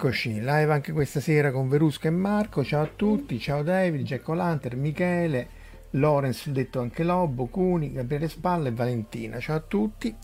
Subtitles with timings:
[0.00, 2.62] Eccoci, live anche questa sera con Verusca e Marco.
[2.62, 5.48] Ciao a tutti, ciao David, Jack O'Lantern, Michele,
[5.90, 9.40] Lorenz, detto anche Lobo, Cuni, Gabriele Spalla e Valentina.
[9.40, 10.14] Ciao a tutti.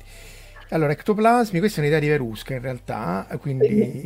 [0.69, 4.01] Allora, ectoplasmi, questa è un'idea di Verusca in realtà, quindi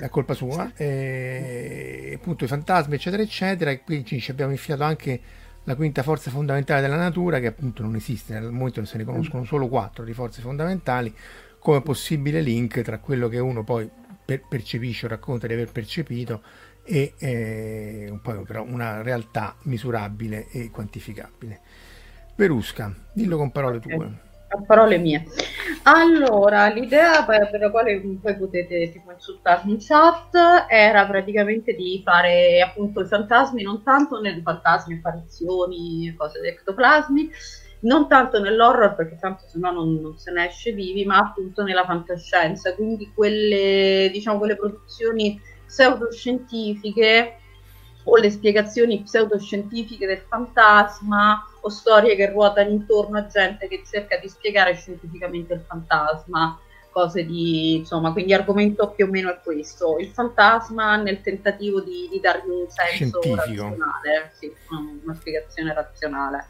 [0.00, 0.70] è colpa sua.
[0.76, 3.72] E, appunto i fantasmi, eccetera, eccetera.
[3.72, 5.20] E qui ci abbiamo infilato anche
[5.64, 9.42] la quinta forza fondamentale della natura, che appunto non esiste, nel momento se ne conoscono
[9.42, 11.12] solo quattro di forze fondamentali,
[11.58, 16.42] come possibile link tra quello che uno poi per, percepisce o racconta di aver percepito
[16.84, 21.60] e eh, un po' però una realtà misurabile e quantificabile.
[22.34, 23.96] Verusca, dillo con parole okay.
[23.96, 24.24] tue.
[24.48, 25.24] A parole mie.
[25.82, 32.00] Allora, l'idea per, per la quale poi potete tipo, insultarmi in chat era praticamente di
[32.04, 37.30] fare appunto i fantasmi, non tanto nelle fantasmi, apparizioni, cose di ectoplasmi,
[37.80, 41.62] non tanto nell'horror perché tanto se no non, non, se ne esce vivi, ma appunto
[41.62, 47.38] nella fantascienza, quindi quelle, diciamo, quelle produzioni pseudoscientifiche
[48.04, 54.16] o le spiegazioni pseudoscientifiche del fantasma o storie che ruotano intorno a gente che cerca
[54.16, 56.58] di spiegare scientificamente il fantasma,
[56.90, 62.08] cose di insomma, quindi argomento più o meno è questo, il fantasma nel tentativo di,
[62.10, 63.64] di dargli un senso Scientifico.
[63.68, 64.50] razionale, sì,
[65.04, 66.46] una spiegazione razionale.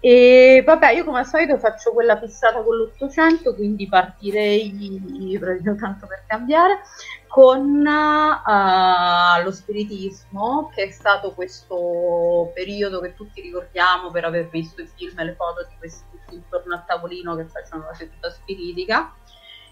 [0.00, 5.36] E vabbè, io come al solito faccio quella fissata con l'Ottocento, quindi partirei,
[5.76, 6.82] tanto per cambiare,
[7.26, 14.82] con uh, lo spiritismo, che è stato questo periodo che tutti ricordiamo per aver visto
[14.82, 19.12] i film e le foto di questi intorno al tavolino che facevano la seduta spiritica.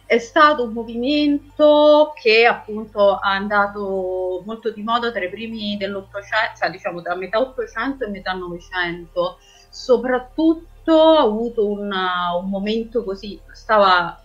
[0.05, 6.59] È stato un movimento che appunto è andato molto di moda tra i primi dell'Ottocento,
[6.59, 9.39] cioè diciamo tra metà Ottocento e metà Novecento
[9.77, 14.19] soprattutto ha avuto una, un momento così, stava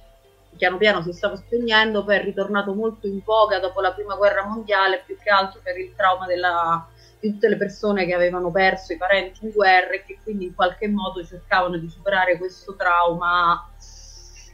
[0.55, 4.45] piano piano si stava spegnendo, poi è ritornato molto in voga dopo la prima guerra
[4.45, 6.87] mondiale, più che altro per il trauma della,
[7.19, 10.55] di tutte le persone che avevano perso i parenti in guerra e che quindi in
[10.55, 13.69] qualche modo cercavano di superare questo trauma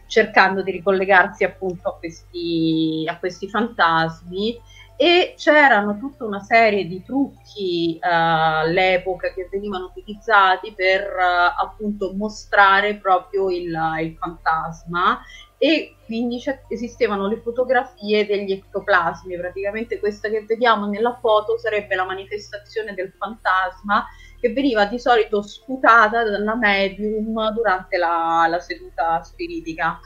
[0.07, 4.59] cercando di ricollegarsi appunto a questi, a questi fantasmi
[4.97, 12.13] e c'erano tutta una serie di trucchi uh, all'epoca che venivano utilizzati per uh, appunto
[12.15, 15.21] mostrare proprio il, il fantasma.
[15.59, 22.05] E quindi esistevano le fotografie degli ectoplasmi, praticamente questa che vediamo nella foto sarebbe la
[22.05, 24.05] manifestazione del fantasma
[24.39, 29.99] che veniva di solito sputata dalla medium durante la, la seduta spiritica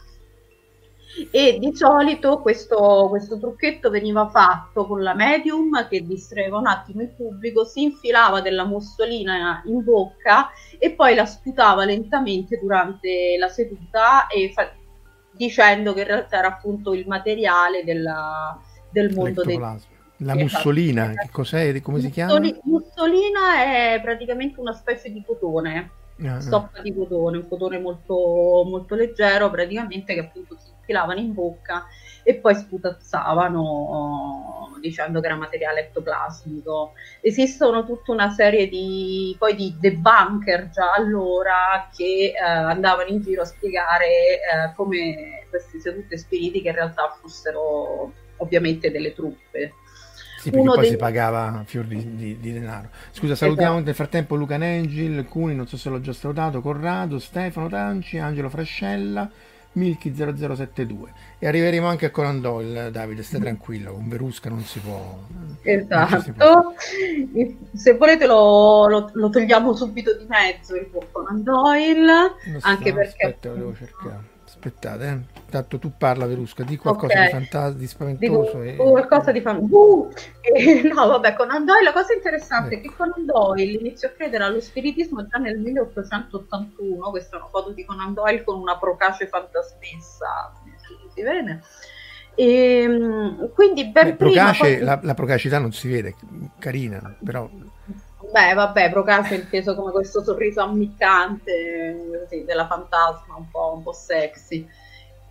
[1.30, 7.02] e di solito questo, questo, trucchetto veniva fatto con la medium che distraeva un attimo
[7.02, 13.50] il pubblico, si infilava della mussolina in bocca e poi la sputava lentamente durante la
[13.50, 14.72] seduta fa-
[15.32, 18.60] dicendo che in realtà era appunto il materiale della,
[18.90, 19.60] del mondo dei
[20.24, 21.26] la mussolina, esatto.
[21.26, 21.82] che cos'è?
[21.82, 22.40] Come si chiama?
[22.64, 25.90] Mussolina è praticamente una specie di cotone,
[26.28, 26.82] ah.
[26.82, 31.86] di cotone, un cotone molto, molto leggero praticamente che appunto si infilavano in bocca
[32.24, 36.94] e poi sputazzavano dicendo che era materiale ectoplasmico.
[37.22, 43.44] Esistono tutta una serie di, poi di debunker già allora che eh, andavano in giro
[43.44, 49.74] a spiegare eh, come queste sedute spiritiche in realtà fossero ovviamente delle truppe.
[50.42, 50.90] Sì, perché poi dei...
[50.90, 52.90] si pagava fior di, di, di denaro.
[53.12, 53.86] Scusa, salutiamo esatto.
[53.86, 58.50] nel frattempo Luca Nengil, Cuni, non so se l'ho già salutato, Corrado, Stefano Tanci, Angelo
[58.50, 59.30] Frascella,
[59.78, 61.04] Milky0072
[61.40, 65.18] e arriveremo anche a Conan Doyle Davide stai tranquillo con Verusca non si può
[65.62, 66.74] esatto si può.
[67.74, 72.12] se volete lo, lo, lo, togliamo subito di mezzo il buon Conan Doyle
[72.60, 74.31] anche perché aspetta lo devo cercare
[74.62, 75.40] aspettate eh.
[75.52, 77.26] Tanto tu parla Verusca, di qualcosa okay.
[77.26, 78.62] di fantasma, di spaventoso.
[78.62, 78.90] Dico, e...
[78.90, 79.78] qualcosa di fantastico.
[79.78, 82.86] Uh, eh, no, vabbè, Conan Doyle, la cosa interessante ecco.
[82.86, 87.10] è che Conan Doyle iniziò a credere allo spiritismo già nel 1881.
[87.10, 90.54] Questa è una foto di Conan Doyle con una procace fantasmessa.
[91.14, 91.62] Si vede?
[92.36, 94.80] E, ehm, quindi ben Beh, procace, poi...
[94.86, 96.16] la, la procacità non si vede,
[96.60, 97.50] carina, però
[98.32, 103.84] Beh, vabbè, Procaccio è inteso come questo sorriso ammiccante così, della fantasma, un po', un
[103.84, 104.66] po' sexy.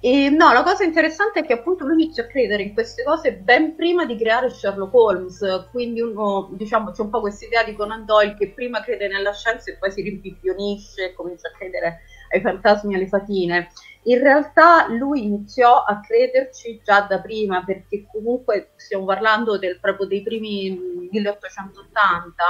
[0.03, 3.33] E no, la cosa interessante è che appunto lui inizia a credere in queste cose
[3.33, 7.75] ben prima di creare Sherlock Holmes, quindi uno, diciamo, c'è un po' questa idea di
[7.75, 12.01] Conan Doyle che prima crede nella scienza e poi si rimpiffionisce e comincia a credere
[12.33, 13.71] ai fantasmi e alle fatine.
[14.05, 20.07] In realtà lui iniziò a crederci già da prima, perché comunque stiamo parlando del, proprio
[20.07, 22.43] dei primi 1880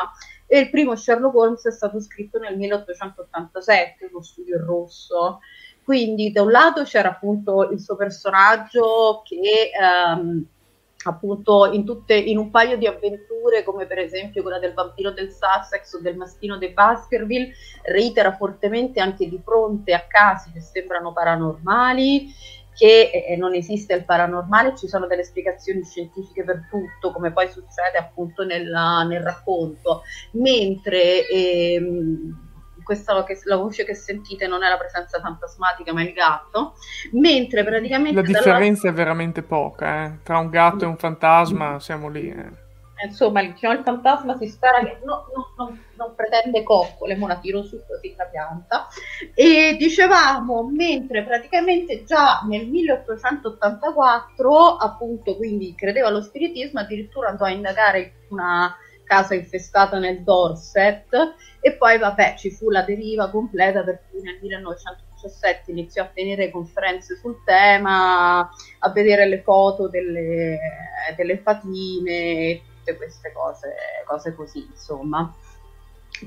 [0.53, 5.39] e il primo Sherlock Holmes è stato scritto nel 1887, uno studio rosso.
[5.85, 10.45] Quindi da un lato c'era appunto il suo personaggio che ehm,
[11.05, 15.31] appunto in, tutte, in un paio di avventure come per esempio quella del vampiro del
[15.31, 21.13] Sussex o del mastino dei Baskerville reitera fortemente anche di fronte a casi che sembrano
[21.13, 22.35] paranormali
[22.81, 27.47] che eh, non esiste il paranormale, ci sono delle spiegazioni scientifiche per tutto, come poi
[27.49, 28.73] succede appunto nel,
[29.07, 30.01] nel racconto,
[30.33, 32.49] mentre ehm,
[32.83, 36.73] questa la voce che sentite non è la presenza fantasmatica ma il gatto,
[37.13, 38.15] mentre praticamente...
[38.15, 38.95] La differenza dalla...
[38.95, 40.19] è veramente poca, eh?
[40.23, 42.31] tra un gatto e un fantasma siamo lì.
[42.31, 42.69] Eh.
[43.05, 47.39] Insomma, diciamo, il fantasma si spera che no, no, no, non pretende coccole, mo la
[47.39, 48.87] tiro su così la pianta.
[49.35, 57.51] E dicevamo, mentre praticamente già nel 1884, appunto, quindi credeva allo spiritismo, addirittura andò a
[57.51, 58.75] indagare una
[59.11, 64.39] casa infestata nel Dorset e poi vabbè ci fu la deriva completa per cui nel
[64.41, 70.57] 1917 iniziò a tenere conferenze sul tema, a vedere le foto delle,
[71.17, 73.75] delle fatine, tutte queste cose,
[74.07, 75.33] cose così insomma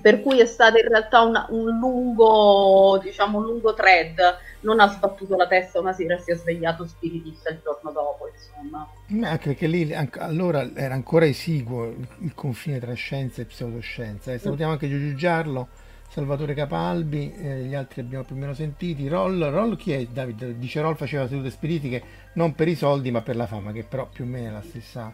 [0.02, 4.18] per cui è stato in realtà una, un lungo, diciamo, un lungo thread,
[4.62, 8.88] non ha sbattuto la testa una sera si è svegliato spiritista il giorno dopo, insomma.
[9.30, 14.34] anche perché lì anche, allora era ancora esiguo il, il, confine tra scienza e pseudoscienza.
[14.34, 15.68] Eh, salutiamo anche Giugiu Giarlo,
[16.08, 19.08] Salvatore Capalbi, eh, gli altri abbiamo più o meno sentiti.
[19.08, 20.06] Roll, Roll chi è?
[20.06, 23.84] David dice Roll faceva sedute spiritiche non per i soldi ma per la fama, che
[23.84, 25.14] però più o meno è la stessa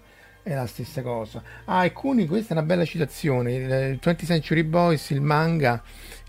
[0.50, 1.44] è la stessa cosa.
[1.66, 5.82] Ah, e Kuni, questa è una bella citazione, il 20th Century Boys, il manga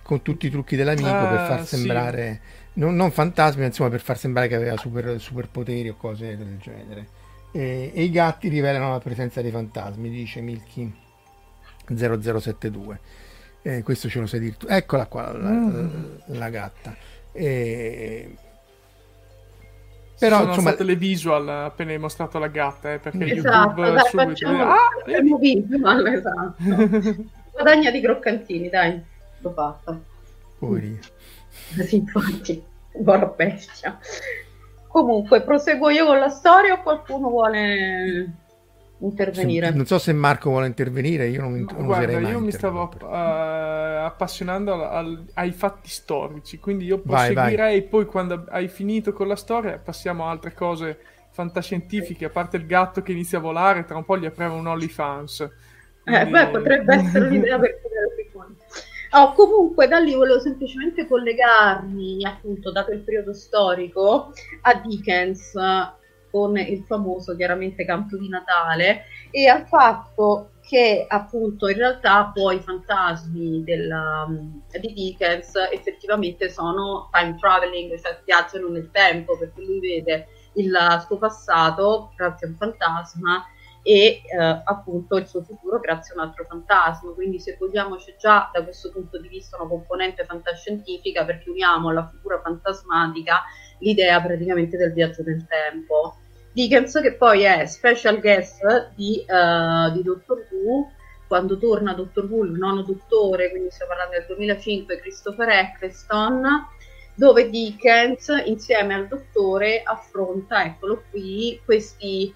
[0.03, 2.81] con tutti i trucchi dell'amico ah, per far sembrare, sì.
[2.81, 6.59] non, non, fantasmi, ma insomma per far sembrare che aveva super, superpoteri o cose del
[6.59, 7.07] genere.
[7.53, 10.95] E, e, i gatti rivelano la presenza dei fantasmi, dice Milky
[11.87, 13.01] 0072.
[13.63, 14.67] Eh, questo ce lo sai dire tu.
[14.69, 15.89] Eccola qua, la, mm.
[16.27, 16.95] la gatta.
[17.33, 18.37] E...
[20.21, 20.69] Però sono insomma...
[20.69, 24.29] state le visual appena hai mostrato la gatta, eh, perché esatto, YouTube dai, subito...
[24.29, 24.63] Facciamo...
[24.65, 25.65] Ah, vedi?
[25.67, 26.55] visual, esatto.
[27.51, 29.03] Guadagna di croccantini, dai,
[29.39, 29.99] l'ho fatta.
[30.59, 30.99] Poverino.
[31.81, 32.63] Sì, infatti,
[32.93, 33.99] buona bestia.
[34.89, 38.31] Comunque, proseguo io con la storia o qualcuno vuole
[39.01, 39.71] intervenire?
[39.73, 43.07] non so se Marco vuole intervenire, io non, non Guarda, io mi stavo uh,
[44.05, 47.83] appassionando al, al, ai fatti storici, quindi io proseguirei vai, vai.
[47.83, 50.99] poi quando hai finito con la storia passiamo a altre cose
[51.31, 54.67] fantascientifiche, a parte il gatto che inizia a volare, tra un po' gli apriamo un
[54.67, 55.51] OnlyFans.
[56.03, 56.21] Quindi...
[56.21, 58.01] Eh, beh, potrebbe essere un'idea per poter
[59.13, 65.55] Oh, comunque da lì volevo semplicemente collegarmi appunto da quel periodo storico a Dickens
[66.31, 72.57] con il famoso chiaramente canto di Natale e al fatto che appunto in realtà poi
[72.57, 74.27] i fantasmi della,
[74.81, 81.19] di Dickens effettivamente sono time traveling, cioè viaggiano nel tempo perché lui vede il suo
[81.19, 83.45] passato grazie a un fantasma
[83.83, 87.13] e eh, appunto il suo futuro grazie a un altro fantasma.
[87.13, 91.89] Quindi se vogliamo c'è già da questo punto di vista una componente fantascientifica perché uniamo
[91.89, 93.43] alla figura fantasmatica
[93.81, 96.17] l'idea praticamente del viaggio nel tempo.
[96.53, 100.91] Dickens che poi è special guest di, uh, di Doctor Who
[101.31, 106.43] quando torna Doctor Who, il nono dottore, quindi stiamo parlando del 2005, Christopher Eccleston,
[107.15, 112.35] dove Dickens insieme al dottore affronta, eccolo qui, questi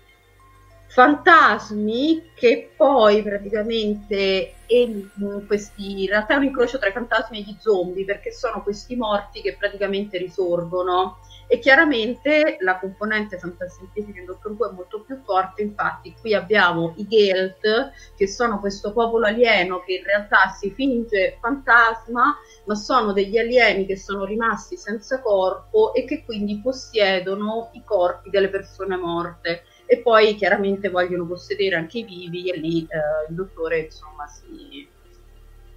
[0.86, 5.08] fantasmi che poi praticamente e,
[5.44, 8.94] questi, in realtà è un incrocio tra i fantasmi e gli zombie perché sono questi
[8.94, 15.20] morti che praticamente risorgono e chiaramente la componente fantascientifica in Dottor Who è molto più
[15.24, 20.70] forte infatti qui abbiamo i Gelt che sono questo popolo alieno che in realtà si
[20.70, 27.70] finge fantasma ma sono degli alieni che sono rimasti senza corpo e che quindi possiedono
[27.72, 32.82] i corpi delle persone morte e poi chiaramente vogliono possedere anche i vivi e lì
[32.82, 34.88] eh, il dottore insomma si,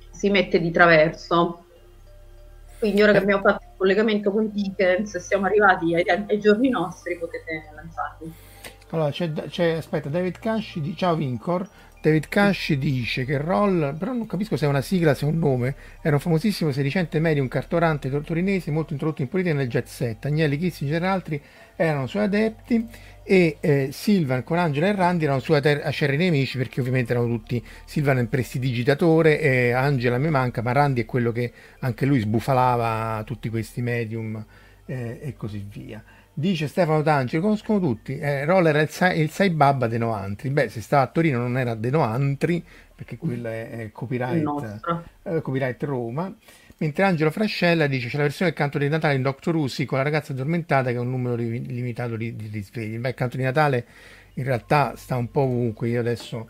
[0.09, 1.65] si, mette di traverso.
[2.79, 7.69] Quindi ora che abbiamo fatto collegamento con Dickens siamo arrivati ai, ai, giorni nostri potete
[7.73, 8.33] lanciarvi.
[8.89, 11.67] Allora, c'è, c'è, aspetta, David Cash di Ciao Vincor.
[11.99, 15.39] David Cash dice che Roll, però non capisco se è una sigla, se è un
[15.39, 20.25] nome, era un famosissimo sedicente medium cartorante torinese molto introdotto in politica nel jet set.
[20.25, 21.41] Agnelli, Kissinger e altri
[21.75, 22.87] erano suoi adepti
[23.29, 27.61] e eh, Silvan con Angela e Randy erano suoi acerri nemici perché ovviamente erano tutti
[27.83, 32.19] Silvan è il prestidigitatore e Angela mi manca ma Randy è quello che anche lui
[32.19, 34.41] sbufalava tutti questi medium
[34.85, 36.01] eh, e così via.
[36.33, 40.49] Dice Stefano Tanci lo conoscono tutti eh, Roller è il, sa- il Saibabba De Noantri.
[40.49, 42.63] Beh se stava a Torino non era De Noantri
[42.95, 44.79] perché quello è, è copyright,
[45.23, 46.33] eh, copyright Roma
[46.79, 49.85] Mentre Angelo Frascella dice c'è la versione del canto di Natale in Doctor Who sì,
[49.85, 52.97] con la ragazza addormentata che è un numero li- limitato di, di risvegli.
[52.99, 53.85] Beh, il canto di Natale
[54.35, 55.89] in realtà sta un po' ovunque.
[55.89, 56.49] Io adesso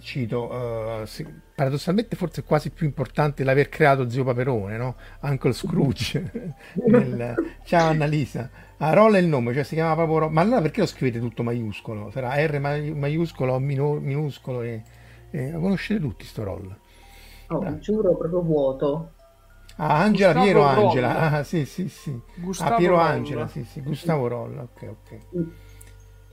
[0.00, 4.96] cito, uh, sì, paradossalmente forse è quasi più importante l'aver creato Zio Paperone, no?
[5.20, 6.54] Uncle Scrooge.
[6.86, 7.34] nel...
[7.64, 8.50] Ciao Annalisa.
[8.78, 10.32] Ah, Roll è il nome, cioè si chiama proprio Roll.
[10.32, 12.10] Ma allora perché lo scrivete tutto maiuscolo?
[12.10, 14.62] Sarà R maiuscolo o minuscolo?
[14.62, 14.82] E,
[15.30, 15.50] e...
[15.50, 16.76] Lo conoscete tutti sto Roll.
[17.48, 19.12] Oh, giuro proprio vuoto.
[19.80, 20.88] Ah, Angela Gustavo Piero Rolla.
[20.88, 22.20] Angela, ah, sì, sì, sì.
[22.34, 23.08] Gustavo ah, Piero Rolla.
[23.08, 25.18] Angela, sì, sì, Gustavo Rolla, ok, ok.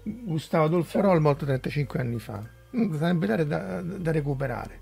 [0.03, 2.43] Gustavo Adolfo Roll morto 35 anni fa.
[2.75, 4.81] Mm, sarebbe da, da, recuperare.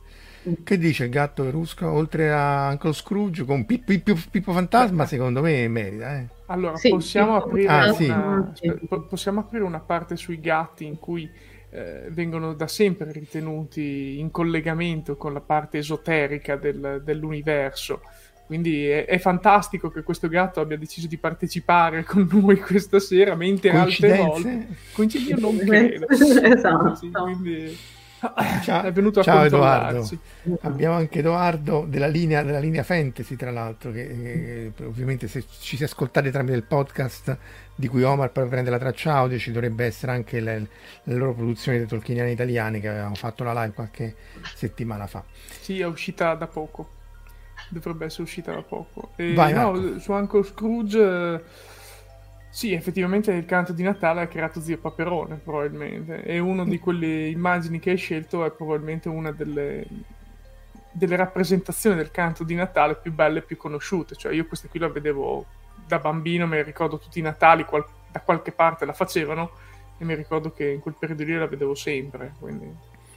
[0.64, 1.90] Che dice il gatto Verusco?
[1.90, 6.18] Oltre a Uncle Scrooge con Pippo, Pippo, Pippo Fantasma, secondo me merita.
[6.18, 6.28] Eh.
[6.48, 8.72] Allora, sì, possiamo, aprire ah, una, sì.
[9.10, 11.30] possiamo aprire una parte sui gatti in cui
[11.70, 18.02] eh, vengono da sempre ritenuti in collegamento con la parte esoterica del, dell'universo.
[18.46, 23.36] Quindi è, è, fantastico che questo gatto abbia deciso di partecipare con noi questa sera,
[23.36, 24.68] mentre altre volte...
[24.94, 25.42] Coincidenze?
[25.42, 26.08] non credo.
[26.10, 26.96] esatto.
[26.96, 27.78] Sì, quindi...
[28.62, 30.08] Ciao, è venuto a Ciao Edoardo.
[30.62, 35.76] Abbiamo anche Edoardo della linea, della linea Fantasy, tra l'altro, che, che ovviamente se ci
[35.76, 37.38] si ascoltate tramite il podcast
[37.76, 40.68] di cui Omar poi prende la traccia audio, ci dovrebbe essere anche le,
[41.04, 44.16] le loro produzioni dei tolkieniani italiani che avevamo fatto la live qualche
[44.56, 45.22] settimana fa.
[45.60, 47.02] Sì, è uscita da poco
[47.80, 49.12] dovrebbe essere uscita da poco.
[49.16, 51.44] E, Vai, no, su Uncle Scrooge,
[52.54, 56.24] sì, effettivamente il canto di Natale ha creato Zio Paperone, probabilmente.
[56.24, 59.84] E una di quelle immagini che hai scelto è probabilmente una delle,
[60.92, 64.14] delle rappresentazioni del canto di Natale più belle e più conosciute.
[64.14, 65.44] Cioè, io queste qui la vedevo
[65.88, 69.50] da bambino, me le ricordo tutti i Natali, qual- da qualche parte la facevano,
[69.98, 72.72] e mi ricordo che in quel periodo lì la vedevo sempre, quindi...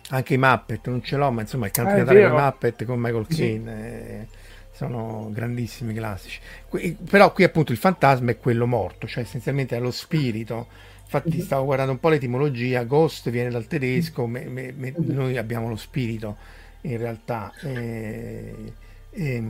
[0.09, 2.85] Anche i Muppet, non ce l'ho, ma insomma il canto ah, di Natale con Muppet
[2.87, 4.29] con Michael Caine...
[4.31, 4.45] Sì.
[4.45, 4.46] È
[4.77, 6.39] sono grandissimi classici.
[6.69, 10.67] Qui, però qui appunto il fantasma è quello morto, cioè essenzialmente è lo spirito.
[11.03, 15.69] Infatti stavo guardando un po' l'etimologia, ghost viene dal tedesco, me, me, me, noi abbiamo
[15.69, 16.37] lo spirito
[16.83, 18.73] in realtà, eh,
[19.11, 19.45] eh,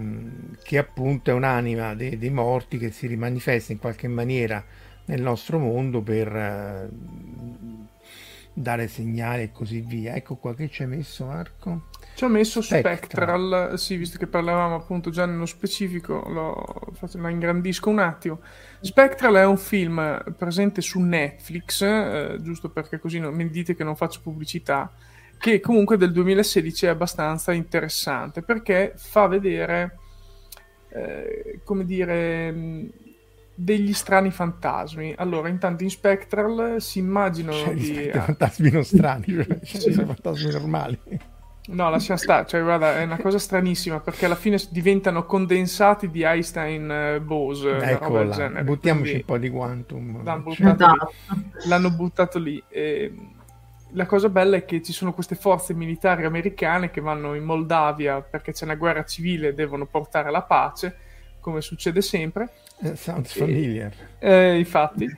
[0.63, 4.63] che appunto è un'anima dei, dei, morti che si rimanifesta in qualche maniera
[5.07, 6.89] nel nostro mondo per eh,
[8.53, 10.15] dare segnali e così via.
[10.15, 11.87] Ecco qua che ci hai messo Marco.
[12.17, 12.97] Ci ho messo Spectral.
[12.97, 16.65] Spectral, sì, visto che parlavamo appunto già nello specifico, lo,
[17.13, 18.41] lo ingrandisco un attimo.
[18.81, 23.85] Spectral è un film presente su Netflix, eh, giusto perché così non mi dite che
[23.85, 24.91] non faccio pubblicità,
[25.37, 29.99] che comunque del 2016 è abbastanza interessante perché fa vedere,
[30.89, 32.89] eh, come dire,
[33.55, 35.13] degli strani fantasmi.
[35.19, 38.11] Allora, intanto in Spectral si immaginano cioè, di...
[38.11, 39.27] fantasmi non strani,
[39.65, 40.99] cioè, fantasmi normali.
[41.69, 46.23] No, lascia stare, cioè guarda, è una cosa stranissima perché alla fine diventano condensati di
[46.23, 47.69] Einstein-Bose.
[47.69, 50.23] Uh, ecco là, buttiamoci Quindi, un po' di quantum.
[50.23, 51.69] L'hanno buttato, lì.
[51.69, 52.63] L'hanno buttato lì.
[52.69, 53.15] E
[53.91, 58.21] la cosa bella è che ci sono queste forze militari americane che vanno in Moldavia
[58.21, 60.97] perché c'è una guerra civile e devono portare la pace,
[61.41, 62.51] come succede sempre.
[62.79, 63.93] Uh, sounds familiar.
[64.21, 65.09] E, eh, infatti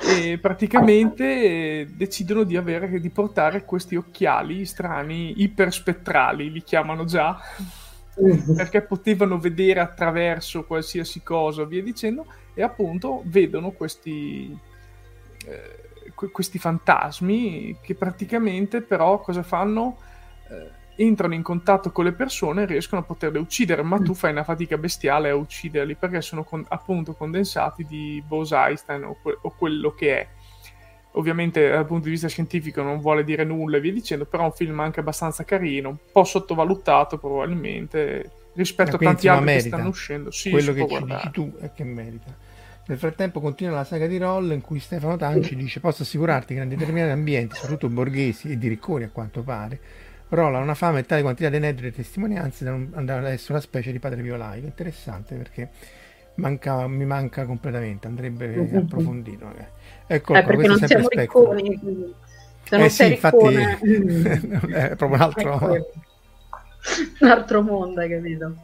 [0.00, 7.38] e praticamente eh, decidono di, avere, di portare questi occhiali strani, iperspettrali, li chiamano già,
[8.56, 14.56] perché potevano vedere attraverso qualsiasi cosa, via dicendo, e appunto vedono questi,
[15.46, 19.98] eh, questi fantasmi che praticamente però cosa fanno?
[20.48, 24.32] Eh, entrano in contatto con le persone e riescono a poterle uccidere, ma tu fai
[24.32, 29.54] una fatica bestiale a ucciderli perché sono con, appunto condensati di Bose-Einstein o, que- o,
[29.56, 30.28] quello che è.
[31.12, 34.46] Ovviamente dal punto di vista scientifico non vuole dire nulla e via dicendo, però è
[34.46, 39.62] un film anche abbastanza carino, un po' sottovalutato probabilmente rispetto a tanti altri merita.
[39.62, 40.30] che stanno uscendo.
[40.32, 42.36] Sì, quello che ci dici tu è che merita.
[42.88, 46.60] Nel frattempo continua la saga di Roll in cui Stefano Tanci dice posso assicurarti che
[46.60, 49.78] in determinati ambienti, soprattutto borghesi e di ricconi a quanto pare,
[50.30, 53.52] rola una fame e tale quantità di aneddoti e testimonianze da non andare ad essere
[53.54, 54.66] una specie di padre Pio Live.
[54.66, 55.70] Interessante perché
[56.34, 58.76] manca, mi manca completamente, andrebbe mm-hmm.
[58.76, 59.52] approfondito.
[60.06, 62.14] Ecco, eh, perché non siamo ricconi,
[62.64, 63.54] se non eh sì, infatti
[64.72, 65.58] è proprio un altro...
[67.20, 68.54] un altro mondo, hai capito?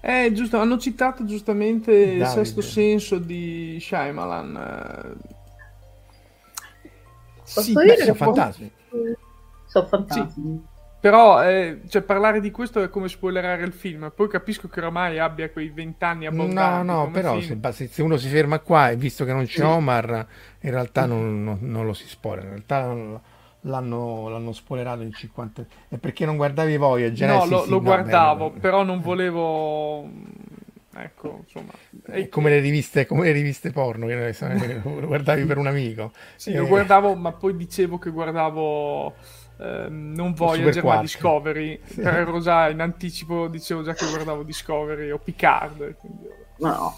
[0.00, 2.22] Eh, giusto, hanno citato giustamente Davide.
[2.22, 5.16] il sesto senso di Shyamalan.
[7.40, 8.72] Posso sì, dire beh, sono fantasmi
[9.72, 10.30] sono fantasmi.
[10.32, 10.70] Sì.
[11.00, 14.12] Però eh, cioè, parlare di questo è come spoilerare il film.
[14.14, 16.86] Poi capisco che oramai abbia quei vent'anni abbondanti.
[16.86, 19.62] No, no, però se, se, uno si ferma qua e visto che non c'è sì.
[19.62, 20.26] Omar,
[20.60, 22.44] in realtà non, non, non, lo si spoiler.
[22.44, 23.20] In realtà
[23.62, 25.66] l'hanno, l'hanno spoilerato in 50.
[25.88, 27.28] È perché non guardavi Voyager?
[27.28, 30.08] No, eh, lo, sì, lo no, guardavo, beh, però non volevo.
[30.94, 31.72] Ecco, insomma.
[32.04, 36.12] È come le riviste, come le riviste porno che lo guardavi per un amico.
[36.36, 36.58] Sì, eh.
[36.58, 39.14] lo guardavo, ma poi dicevo che guardavo
[39.62, 41.80] Ehm, non Voyager ma Discovery.
[41.92, 42.00] Sì.
[42.00, 46.26] ero già in anticipo dicevo già che guardavo Discovery o Picard quindi...
[46.58, 46.94] no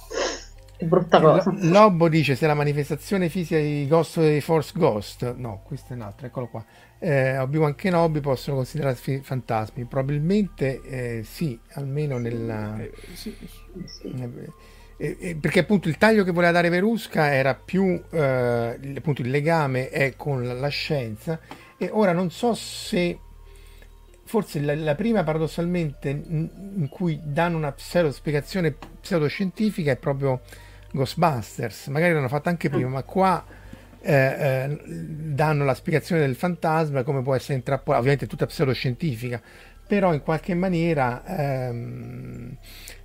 [0.76, 1.50] è brutta cosa.
[1.50, 5.96] L- Lobo dice se la manifestazione fisica di Ghost the Force Ghost no questo è
[5.96, 6.64] un altro eccolo qua.
[6.98, 9.84] Eh, Obi-Wan Kenobi possono considerarsi fantasmi.
[9.84, 13.36] Probabilmente eh, sì almeno nella eh, sì.
[14.96, 19.30] Eh, eh, perché appunto il taglio che voleva dare Verusca era più eh, appunto il
[19.30, 21.38] legame è con la, la scienza
[21.76, 23.18] e ora non so se
[24.24, 30.40] forse la, la prima paradossalmente in, cui danno una pseudo spiegazione pseudoscientifica è proprio
[30.90, 31.88] Ghostbusters.
[31.88, 33.44] Magari l'hanno fatto anche prima, ma qua
[34.00, 39.40] eh, eh, danno la spiegazione del fantasma, come può essere intrappolato, ovviamente tutta pseudoscientifica,
[39.86, 42.56] però in qualche maniera ehm,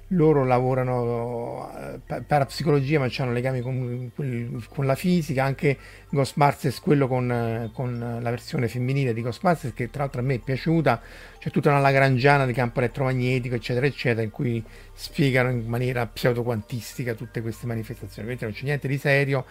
[0.10, 1.72] loro lavorano
[2.08, 5.78] eh, parapsicologia ma hanno legami con, con, la fisica anche
[6.10, 10.40] Ghostbusters quello con, con, la versione femminile di Ghostbusters che tra l'altro a me è
[10.40, 11.02] piaciuta
[11.38, 17.14] c'è tutta una lagrangiana di campo elettromagnetico eccetera eccetera in cui spiegano in maniera pseudo-quantistica
[17.14, 19.46] tutte queste manifestazioni ovviamente non c'è niente di serio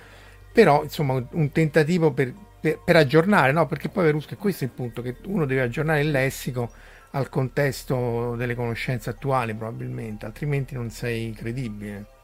[0.52, 3.66] però insomma un tentativo per, per, per aggiornare no?
[3.66, 6.72] perché poi Verusca questo è il punto che uno deve aggiornare il lessico
[7.12, 12.16] al contesto delle conoscenze attuali probabilmente, altrimenti non sei credibile.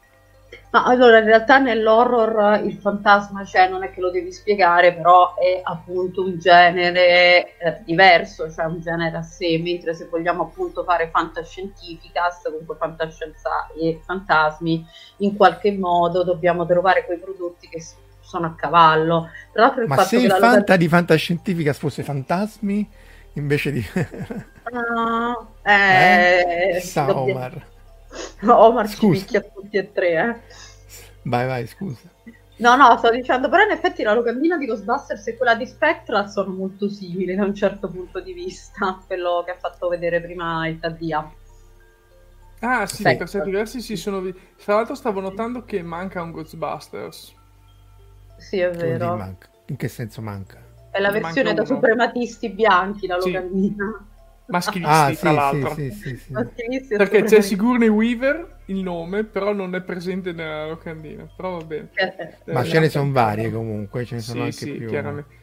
[0.71, 5.35] Ma allora in realtà nell'horror il fantasma cioè, non è che lo devi spiegare, però
[5.37, 10.83] è appunto un genere eh, diverso, cioè un genere a sé, mentre se vogliamo appunto
[10.83, 14.85] fare fantascientificas, comunque fantascienza e fantasmi,
[15.19, 17.81] in qualche modo dobbiamo trovare quei prodotti che
[18.21, 19.31] sono a cavallo.
[19.53, 20.77] Tra l'altro il Ma se il fanta local...
[20.77, 22.91] di fantascientificas fosse fantasmi
[23.35, 23.85] invece di...
[24.73, 26.81] No, eh, eh?
[26.81, 27.67] Saumar.
[28.43, 29.15] Omar scusa.
[29.15, 30.41] ci picchia tutti e tre, eh.
[31.23, 32.11] Vai, vai, scusa.
[32.57, 36.29] No, no, sto dicendo, però in effetti la locandina di Ghostbusters e quella di Spectra
[36.29, 40.69] sono molto simili da un certo punto di vista, quello che ha fatto vedere prima
[40.69, 41.33] il Taddia.
[42.61, 44.23] Ah, sì, per certi versi si sono...
[44.65, 47.35] Tra l'altro stavo notando che manca un Ghostbusters.
[48.37, 49.37] Sì, è vero.
[49.67, 50.64] In che senso manca?
[50.95, 54.07] È la versione da suprematisti bianchi, la locandina.
[54.07, 54.13] Sì.
[54.47, 55.75] Maschilisti, ah, tra sì, l'altro.
[55.75, 61.29] Sì, sì, sì, Perché c'è Sigourney Weaver, il nome, però non è presente nella locandina.
[61.35, 61.91] Però va bene.
[61.97, 64.87] Eh, Ma ce ne sono varie comunque, ce ne sono anche più.
[64.87, 65.43] chiaramente.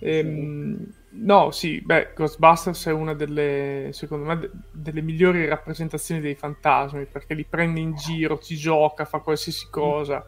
[0.00, 6.34] Ehm, no, sì, beh, Ghostbusters è una delle, secondo me, de- delle migliori rappresentazioni dei
[6.34, 10.26] fantasmi, perché li prende in giro, ci gioca, fa qualsiasi cosa.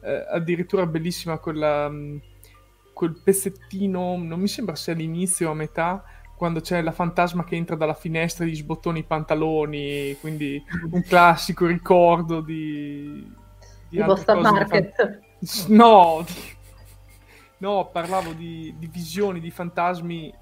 [0.00, 2.16] Eh, addirittura bellissima quella, mm,
[2.94, 6.02] quel pezzettino, non mi sembra sia all'inizio o a metà,
[6.36, 11.02] quando c'è la fantasma che entra dalla finestra e gli sbottoni i pantaloni, quindi un
[11.02, 13.30] classico ricordo di...
[13.88, 14.94] Di, di Boston Market.
[14.94, 15.76] Fan...
[15.76, 16.32] No, di...
[17.58, 20.32] no, parlavo di, di visioni di fantasmi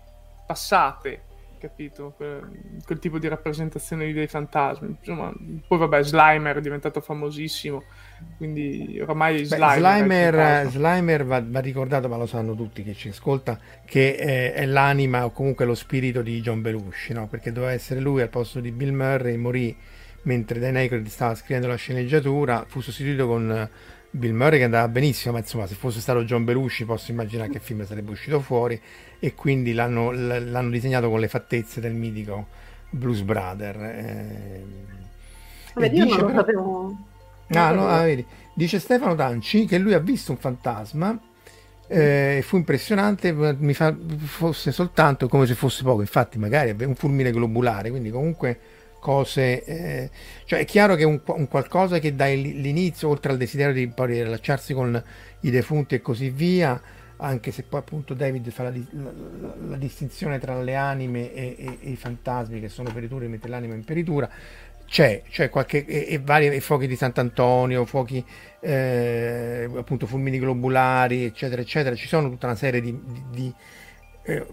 [0.47, 1.25] passate
[1.63, 2.13] capito?
[2.17, 4.97] Quel, quel, tipo di rappresentazione dei fantasmi.
[4.99, 5.33] Insomma,
[5.69, 7.85] poi vabbè, Slimer è diventato famosissimo,
[8.37, 9.79] quindi ormai Beh, Slimer...
[9.79, 14.67] Slimer, Slimer va, va, ricordato, ma lo sanno tutti che ci ascolta, che è, è
[14.67, 17.29] l'anima o comunque lo spirito di John Belushi, no?
[17.29, 19.77] Perché doveva essere lui al posto di Bill Murray, morì
[20.23, 23.69] mentre Dan Aykroyd stava scrivendo la sceneggiatura, fu sostituito con...
[24.15, 27.61] Bill Murray che andava benissimo, ma insomma se fosse stato John Belushi posso immaginare che
[27.61, 28.79] film sarebbe uscito fuori
[29.19, 32.49] e quindi l'hanno, l'hanno disegnato con le fattezze del mitico
[32.91, 33.83] Blues Brother.
[33.83, 34.65] Eh,
[35.75, 36.97] Vedi, io non lo sapevo.
[37.55, 38.25] Ah, no, ah, vedi.
[38.55, 41.19] Dice Stefano Danci che lui ha visto un fantasma
[41.93, 47.31] eh, fu impressionante, mi fa fosse soltanto come se fosse poco, infatti magari un fulmine
[47.31, 48.59] globulare, quindi comunque
[48.99, 50.11] cose, eh,
[50.47, 54.23] cioè è chiaro che un, un, qualcosa che dai l'inizio, oltre al desiderio di poi
[54.23, 55.03] rilacciarsi con
[55.41, 56.81] i defunti e così via,
[57.17, 61.57] anche se poi appunto David fa la, la, la, la distinzione tra le anime e,
[61.59, 64.31] e, e, i fantasmi che sono periture mentre l'anima è in peritura
[64.93, 68.23] c'è, c'è qualche e, e vari fuochi di Sant'Antonio fuochi
[68.61, 73.55] eh, appunto fulmini globulari eccetera eccetera ci sono tutta una serie di, di, di
[74.25, 74.47] eh,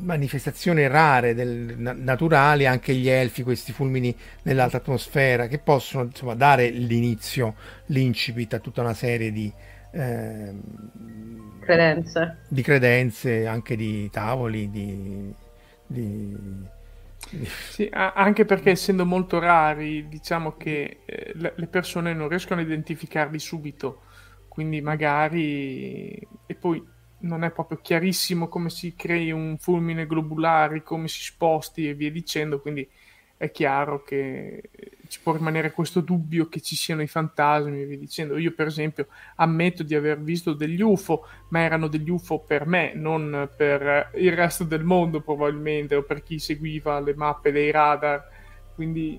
[0.00, 6.70] manifestazioni rare del, naturali anche gli elfi questi fulmini nell'alta atmosfera che possono insomma dare
[6.70, 7.54] l'inizio
[7.86, 9.52] l'incipit a tutta una serie di
[9.92, 10.54] eh,
[11.60, 12.38] credenze.
[12.48, 15.34] Di credenze, anche di tavoli, di...
[15.86, 16.78] di...
[17.68, 23.38] Sì, anche perché essendo molto rari, diciamo che eh, le persone non riescono a identificarli
[23.38, 24.02] subito,
[24.48, 26.10] quindi magari...
[26.46, 26.82] E poi
[27.20, 32.10] non è proprio chiarissimo come si crei un fulmine globulare, come si sposti e via
[32.10, 32.88] dicendo, quindi
[33.40, 34.60] è chiaro che
[35.08, 38.36] ci può rimanere questo dubbio che ci siano i fantasmi via dicendo.
[38.36, 42.92] Io, per esempio, ammetto di aver visto degli UFO, ma erano degli UFO per me,
[42.94, 48.28] non per il resto del mondo, probabilmente, o per chi seguiva le mappe dei radar.
[48.74, 49.18] Quindi,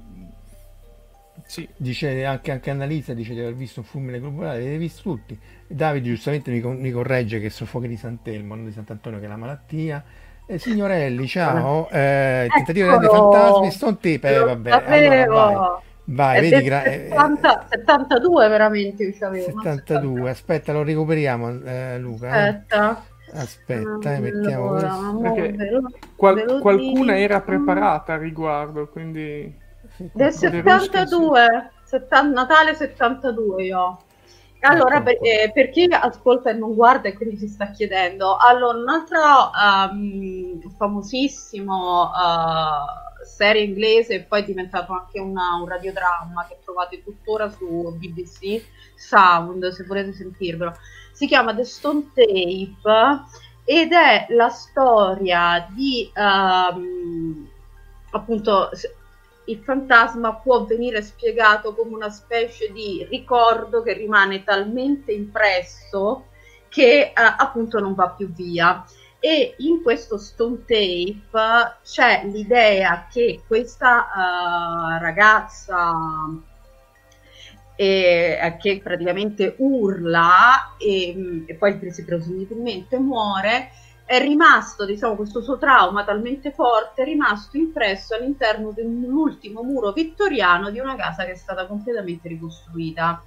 [1.43, 1.67] sì.
[1.75, 5.39] Dice anche, anche Annalisa dice di aver visto un fulmine globulare, li visti tutti.
[5.65, 9.29] Davide giustamente mi, mi corregge che sono fuochi di Sant'Elmo, non di Sant'Antonio, che è
[9.29, 10.05] la malattia
[10.51, 11.87] eh, signorelli, ciao.
[11.89, 14.35] Eh, tentativo di fantasmi, Stone Tape.
[14.35, 14.69] Eh, vabbè.
[14.69, 15.55] Allora, vai.
[16.05, 22.27] vai vedi, gra- 70, 72 veramente io 72, aspetta, lo recuperiamo eh, Luca.
[22.27, 22.47] Eh.
[22.49, 23.03] Aspetta.
[23.33, 24.97] Aspetta, eh, mettiamo allora,
[26.17, 29.57] qual- qualcuna era preparata a riguardo, quindi...
[29.95, 33.97] Del 72, 70, Natale 72 io.
[34.63, 38.77] Allora, per, eh, per, chi ascolta e non guarda e quindi si sta chiedendo, allora
[38.77, 39.49] un'altra
[39.89, 47.01] um, famosissimo uh, serie inglese e poi è diventato anche una, un radiodramma che trovate
[47.03, 48.63] tuttora su BBC
[48.95, 50.75] Sound, se volete sentirvelo,
[51.11, 53.23] si chiama The Stone Tape
[53.63, 57.49] ed è la storia di um,
[58.11, 58.69] appunto
[59.51, 66.27] il fantasma può venire spiegato come una specie di ricordo che rimane talmente impresso
[66.69, 68.85] che eh, appunto non va più via.
[69.19, 75.93] E in questo stone tape c'è l'idea che questa uh, ragazza
[77.75, 83.69] eh, che praticamente urla e, e poi presumibilmente muore
[84.11, 90.69] è rimasto, diciamo, questo suo trauma talmente forte, è rimasto impresso all'interno dell'ultimo muro vittoriano
[90.69, 93.23] di una casa che è stata completamente ricostruita.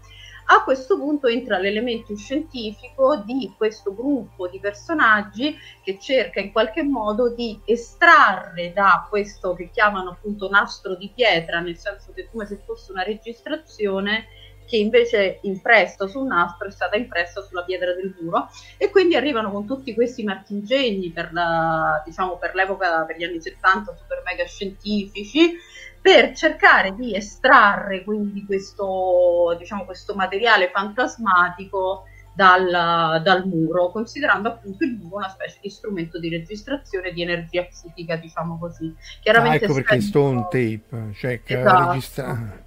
[0.46, 6.82] A questo punto entra l'elemento scientifico di questo gruppo di personaggi che cerca in qualche
[6.82, 12.44] modo di estrarre da questo che chiamano appunto nastro di pietra, nel senso che come
[12.44, 14.26] se fosse una registrazione
[14.66, 19.50] che invece impresso sul nastro è stata impressa sulla pietra del muro e quindi arrivano
[19.50, 24.44] con tutti questi marchingegni per, la, diciamo, per l'epoca, per gli anni 70, super mega
[24.46, 25.56] scientifici,
[26.00, 34.84] per cercare di estrarre quindi questo, diciamo, questo materiale fantasmatico dal, dal, muro, considerando appunto
[34.84, 38.92] il muro una specie di strumento di registrazione di energia psichica, diciamo così.
[39.22, 41.90] Chiaramente ah, ecco perché Stone Tape, cioè che esatto.
[41.92, 42.63] registra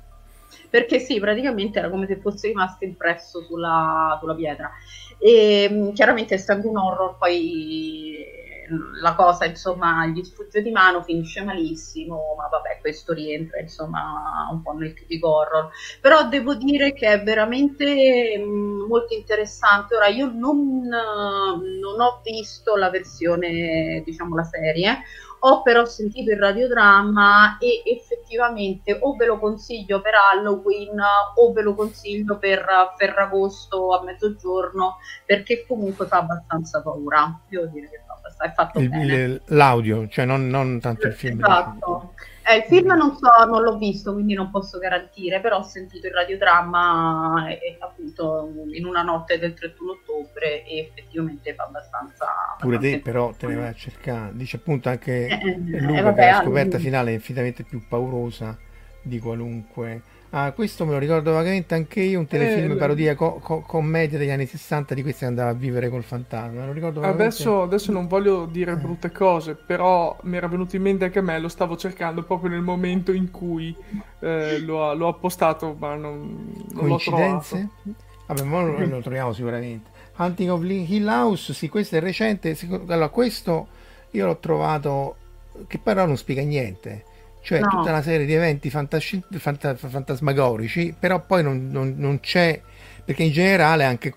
[0.69, 4.71] perché sì, praticamente era come se fosse rimasto impresso sulla, sulla pietra.
[5.17, 8.45] E mm, chiaramente essendo un horror poi
[9.01, 14.61] la cosa insomma gli sfugge di mano, finisce malissimo, ma vabbè questo rientra insomma un
[14.61, 15.69] po' nel tipico horror.
[16.01, 19.95] Però devo dire che è veramente mm, molto interessante.
[19.95, 25.03] Ora io non, non ho visto la versione, diciamo la serie,
[25.39, 30.99] ho però sentito il radiodramma e effettivamente o ve lo consiglio per Halloween
[31.35, 37.39] o ve lo consiglio per Ferragosto a mezzogiorno perché comunque fa abbastanza paura.
[37.47, 38.03] Devo dire che
[38.43, 39.41] è fatto il, bene.
[39.47, 41.39] L'audio, cioè non, non tanto il film.
[41.39, 42.13] Esatto.
[42.49, 46.07] Eh, il film non so, non l'ho visto, quindi non posso garantire, però ho sentito
[46.07, 52.25] il radiodramma e, e, appunto in una notte del 31 ottobre e effettivamente fa abbastanza...
[52.57, 56.01] Pure te però te ne vai a cercare, dice appunto anche eh, eh Luca eh,
[56.01, 58.57] vabbè, che la scoperta finale è infinitamente più paurosa
[59.01, 63.39] di qualunque Ah, questo me lo ricordo vagamente anche io, un telefilm eh, parodia co-
[63.41, 66.65] co- commedia degli anni 60 di questi che andava a vivere col fantasma.
[67.01, 68.75] Adesso, adesso, non voglio dire eh.
[68.75, 72.49] brutte cose, però mi era venuto in mente anche a me, lo stavo cercando proprio
[72.49, 73.73] nel momento in cui
[74.19, 77.69] eh, l'ho, l'ho, appostato, ma non, non trovato.
[78.25, 79.89] Vabbè, ma lo, lo troviamo sicuramente.
[80.17, 82.57] Hunting of Hill House, sì, questo è recente.
[82.69, 83.67] Allora, questo
[84.11, 85.15] io l'ho trovato,
[85.67, 87.06] che però non spiega niente
[87.47, 87.69] cioè no.
[87.69, 92.61] tutta una serie di eventi fantasci- fanta- fantasmagorici, però poi non, non, non, c'è,
[93.05, 94.15] perché in generale anche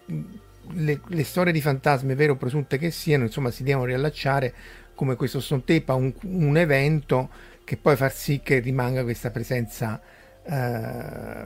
[0.72, 4.52] le, le, storie di fantasmi, vero o presunte che siano, insomma si devono riallacciare
[4.96, 7.28] come questo Stone Tape a un, un evento
[7.62, 10.00] che poi fa sì che rimanga questa presenza
[10.42, 11.44] eh,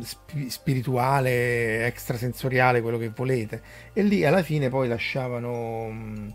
[0.00, 3.60] sp- spirituale, extrasensoriale, quello che volete.
[3.92, 5.90] E lì alla fine poi lasciavano...
[5.90, 6.34] Mh,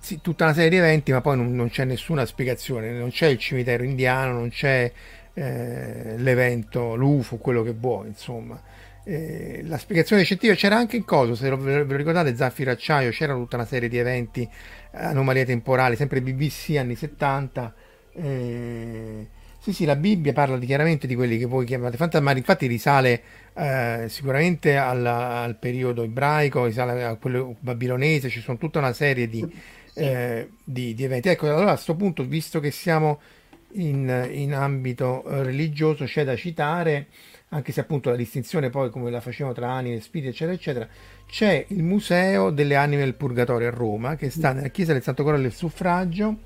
[0.00, 3.26] sì, tutta una serie di eventi, ma poi non, non, c'è nessuna spiegazione, non c'è
[3.26, 4.90] il cimitero indiano, non c'è
[5.34, 8.60] eh, l'evento, l'UFO, quello che vuoi, insomma.
[9.04, 13.34] Eh, la spiegazione scientifica c'era anche in cosa, se ve lo ricordate, Zaffiro Acciaio, c'era
[13.34, 14.48] tutta una serie di eventi,
[14.92, 17.74] anomalie temporali, sempre BBC anni 70.
[18.14, 19.28] Eh,
[19.66, 23.20] sì, sì, la Bibbia parla chiaramente di quelli che voi chiamate fantasmi, infatti risale
[23.52, 29.28] eh, sicuramente al, al, periodo ebraico, risale a quello babilonese, ci sono tutta una serie
[29.28, 29.44] di,
[29.94, 31.30] eh, di, di eventi.
[31.30, 33.20] Ecco, allora a questo punto, visto che siamo
[33.72, 37.08] in, in ambito eh, religioso, c'è da citare,
[37.48, 40.88] anche se appunto la distinzione poi come la facevamo tra anime, spiriti, eccetera, eccetera,
[41.26, 45.24] c'è il Museo delle Anime del Purgatorio a Roma, che sta nella chiesa del Santo
[45.24, 46.36] Cuore del Suffragio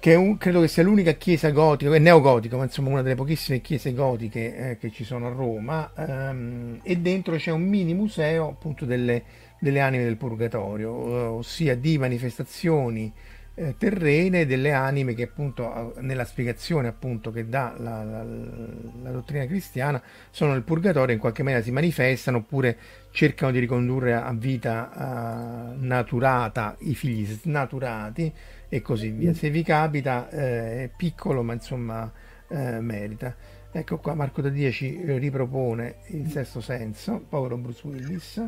[0.00, 3.92] che un, credo che sia l'unica chiesa gotica, neogotica, ma insomma una delle pochissime chiese
[3.92, 8.84] gotiche eh, che ci sono a Roma, ehm, e dentro c'è un mini museo appunto
[8.84, 9.22] delle,
[9.58, 13.12] delle anime del purgatorio, eh, ossia di manifestazioni
[13.58, 19.46] eh, terrene delle anime che appunto nella spiegazione appunto che dà la, la, la, dottrina
[19.46, 22.76] cristiana sono nel purgatorio in qualche maniera si manifestano oppure
[23.10, 28.32] cercano di ricondurre a vita uh, naturata i figli snaturati
[28.68, 29.34] e così via.
[29.34, 32.10] Se vi capita eh, è piccolo ma insomma
[32.48, 33.34] eh, merita.
[33.72, 38.42] Ecco qua Marco da 10 ripropone il sesto senso, povero Bruce Willis.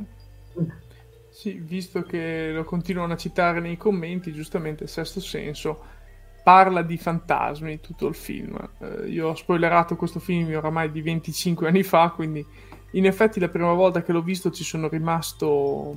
[1.33, 5.99] Sì, visto che lo continuano a citare nei commenti, giustamente il sesto senso
[6.43, 8.59] parla di fantasmi tutto il film.
[8.79, 12.45] Eh, io ho spoilerato questo film oramai di 25 anni fa, quindi
[12.93, 15.95] in effetti la prima volta che l'ho visto ci sono rimasto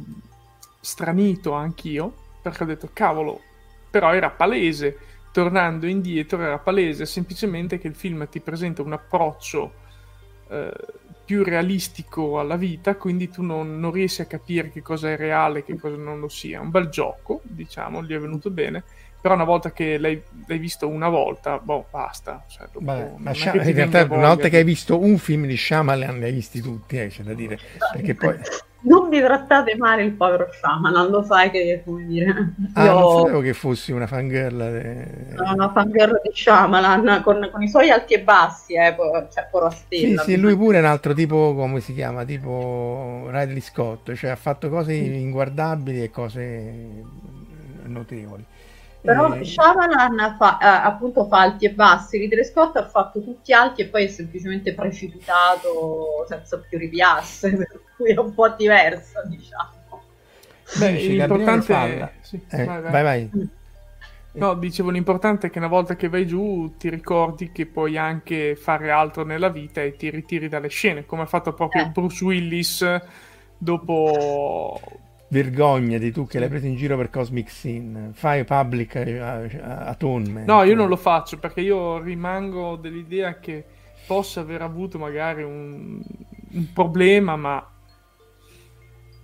[0.79, 3.41] stranito anch'io, perché ho detto cavolo,
[3.89, 4.97] però era palese,
[5.31, 9.73] tornando indietro era palese semplicemente che il film ti presenta un approccio
[10.49, 10.71] eh,
[11.25, 15.59] più realistico alla vita, quindi tu non, non, riesci a capire che cosa è reale
[15.59, 16.59] e che cosa non lo sia.
[16.59, 18.83] Un bel gioco, diciamo, gli è venuto bene,
[19.23, 22.43] però una volta che l'hai, l'hai visto una volta, boh, basta.
[22.45, 25.55] Cioè, dopo, Beh, ma Sha- in realtà una volta che hai visto un film di
[25.55, 27.57] Shyamalan li hai visti tutti, eh, c'è da dire.
[27.93, 28.37] Perché poi...
[28.81, 32.53] Non mi trattate male il povero Shyamalan, lo sai che, come dire...
[32.73, 32.99] Ah, io...
[32.99, 34.57] non sapevo che fossi una fangirl.
[34.57, 35.35] De...
[35.53, 38.93] una fangirl di Shyamalan, con, con, i suoi alti e bassi, eh,
[39.33, 43.61] cioè, poro Sì, sì, lui pure è un altro tipo, come si chiama, tipo Ridley
[43.61, 47.03] Scott, cioè ha fatto cose inguardabili e cose
[47.85, 48.45] notevoli.
[49.03, 53.51] Però eh, Shyamalan fa, eh, appunto fa alti e bassi, Ridley Scott ha fatto tutti
[53.51, 59.21] alti e poi è semplicemente precipitato senza più ripiasse, per cui è un po' diverso,
[59.27, 60.01] diciamo.
[60.79, 62.13] Beh, l'importante...
[62.21, 62.91] Sì, eh, vai, vai.
[62.91, 63.29] vai, vai.
[63.35, 63.43] Mm.
[64.35, 68.55] No, dicevo, l'importante è che una volta che vai giù ti ricordi che puoi anche
[68.55, 71.89] fare altro nella vita e ti ritiri dalle scene, come ha fatto proprio eh.
[71.89, 72.99] Bruce Willis
[73.57, 74.79] dopo
[75.33, 78.11] Vergognati tu che l'hai preso in giro per Cosmic Sin.
[78.13, 80.45] Fai public atonement.
[80.45, 83.65] No, io non lo faccio perché io rimango dell'idea che
[84.05, 85.99] possa aver avuto magari un,
[86.51, 87.67] un problema, ma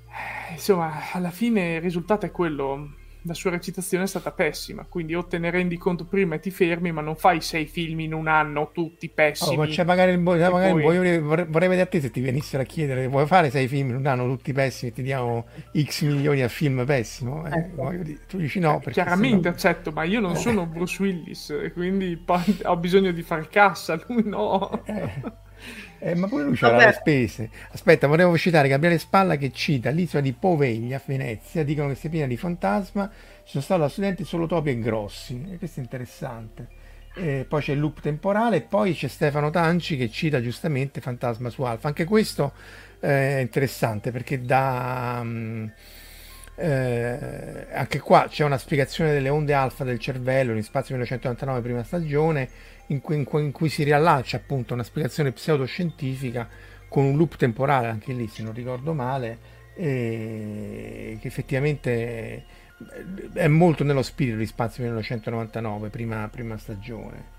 [0.08, 5.13] eh, insomma, alla fine il risultato è quello la sua recitazione è stata pessima, quindi
[5.13, 8.13] o te ne rendi conto prima e ti fermi, ma non fai sei film in
[8.13, 9.55] un anno tutti pessimi.
[9.55, 10.95] Oh, ma c'è magari, il bo- magari poi...
[10.95, 13.95] vorrei, vorrei vedere a te se ti venissero a chiedere, vuoi fare sei film in
[13.95, 17.45] un anno tutti pessimi e ti diamo x milioni a film pessimo?
[17.47, 17.71] Eh,
[18.03, 18.82] dire, tu dici no.
[18.86, 19.53] Eh, chiaramente no...
[19.53, 22.23] accetto, ma io non sono Bruce Willis e quindi
[22.63, 24.82] ho bisogno di fare cassa, lui no.
[25.99, 26.12] Eh.
[26.12, 27.49] Eh, ma pure lui c'era le spese.
[27.71, 32.27] Aspetta, volevo citare Gabriele Spalla che cita l'isola di Poveglia Venezia, dicono che sia piena
[32.27, 33.09] di fantasma,
[33.43, 36.67] ci sono stati da studenti solo topi e grossi, e questo è interessante.
[37.15, 41.49] E poi c'è il loop temporale e poi c'è Stefano Tanci che cita giustamente Fantasma
[41.49, 41.88] su Alfa.
[41.88, 42.53] Anche questo
[42.99, 45.19] eh, è interessante perché da...
[45.21, 45.71] Um,
[46.55, 51.83] eh, anche qua c'è una spiegazione delle onde alfa del cervello in Spazio 1999 prima
[51.85, 52.49] stagione
[52.89, 56.47] in cui, in, cui, in cui, si riallaccia appunto una spiegazione pseudoscientifica
[56.88, 62.45] con un loop temporale, anche lì se non ricordo male, che effettivamente
[63.34, 67.38] è molto nello spirito di Spazio 1999, prima, prima stagione.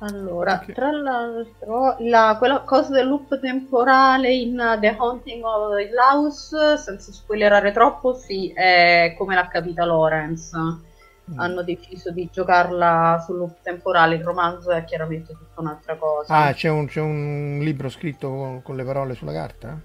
[0.00, 0.74] Allora, okay.
[0.74, 7.12] tra l'altro, la, quella cosa del loop temporale in The Haunting of the House, senza
[7.12, 10.89] spoilerare troppo, sì, è come l'ha capita Lorenz Mm.
[11.36, 14.16] Hanno deciso di giocarla sul loop temporale.
[14.16, 16.34] Il romanzo è chiaramente tutta un'altra cosa.
[16.34, 19.78] Ah, c'è un, c'è un libro scritto con, con, le parole sulla carta?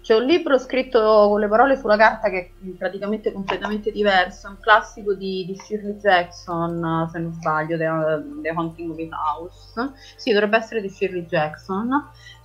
[0.00, 4.50] C'è un libro scritto con le parole sulla carta che è praticamente completamente diverso, è
[4.50, 7.84] un classico di, di Shirley Jackson, se non sbaglio, The,
[8.40, 9.92] The Haunting of the House.
[10.16, 11.90] Sì, dovrebbe essere di Shirley Jackson,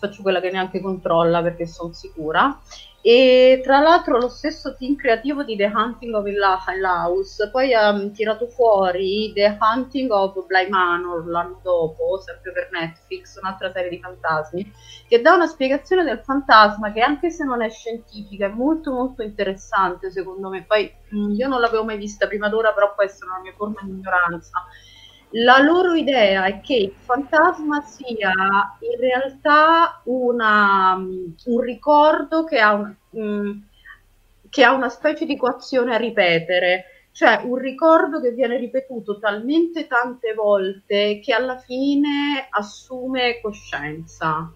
[0.01, 2.59] faccio quella che neanche controlla perché sono sicura.
[3.03, 6.43] E tra l'altro lo stesso team creativo di The Hunting of Hill
[6.83, 13.39] House poi ha tirato fuori The Hunting of Bly Manor l'anno dopo, sempre per Netflix,
[13.41, 14.71] un'altra serie di fantasmi,
[15.07, 19.23] che dà una spiegazione del fantasma che anche se non è scientifica è molto molto
[19.23, 20.63] interessante secondo me.
[20.63, 23.81] Poi mm, io non l'avevo mai vista prima d'ora, però può essere una mia forma
[23.81, 24.63] di ignoranza
[25.31, 28.33] la loro idea è che il fantasma sia
[28.79, 33.67] in realtà una, un ricordo che ha, un, um,
[34.49, 39.87] che ha una specie di equazione a ripetere, cioè un ricordo che viene ripetuto talmente
[39.87, 44.51] tante volte che alla fine assume coscienza.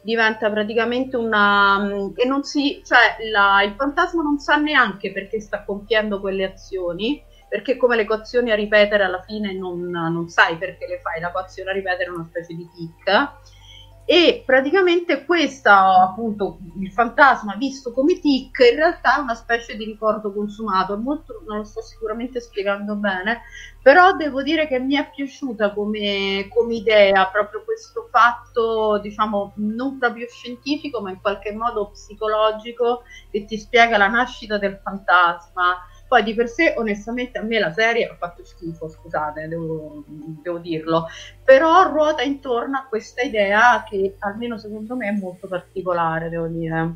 [0.00, 5.64] Diventa praticamente una e non si cioè la, il fantasma non sa neanche perché sta
[5.64, 10.86] compiendo quelle azioni perché come le equazioni a ripetere alla fine non, non sai perché
[10.86, 13.30] le fai, la equazione a ripetere è una specie di tic.
[14.10, 19.84] E praticamente questa appunto il fantasma visto come tic in realtà è una specie di
[19.84, 20.96] ricordo consumato.
[20.96, 23.42] Molto, non lo sto sicuramente spiegando bene
[23.82, 29.98] però devo dire che mi è piaciuta come, come idea proprio questo fatto diciamo non
[29.98, 36.22] proprio scientifico ma in qualche modo psicologico che ti spiega la nascita del fantasma poi
[36.22, 41.06] di per sé, onestamente, a me la serie ha fatto schifo, scusate, devo, devo dirlo,
[41.44, 46.94] però ruota intorno a questa idea che almeno secondo me è molto particolare, devo dire.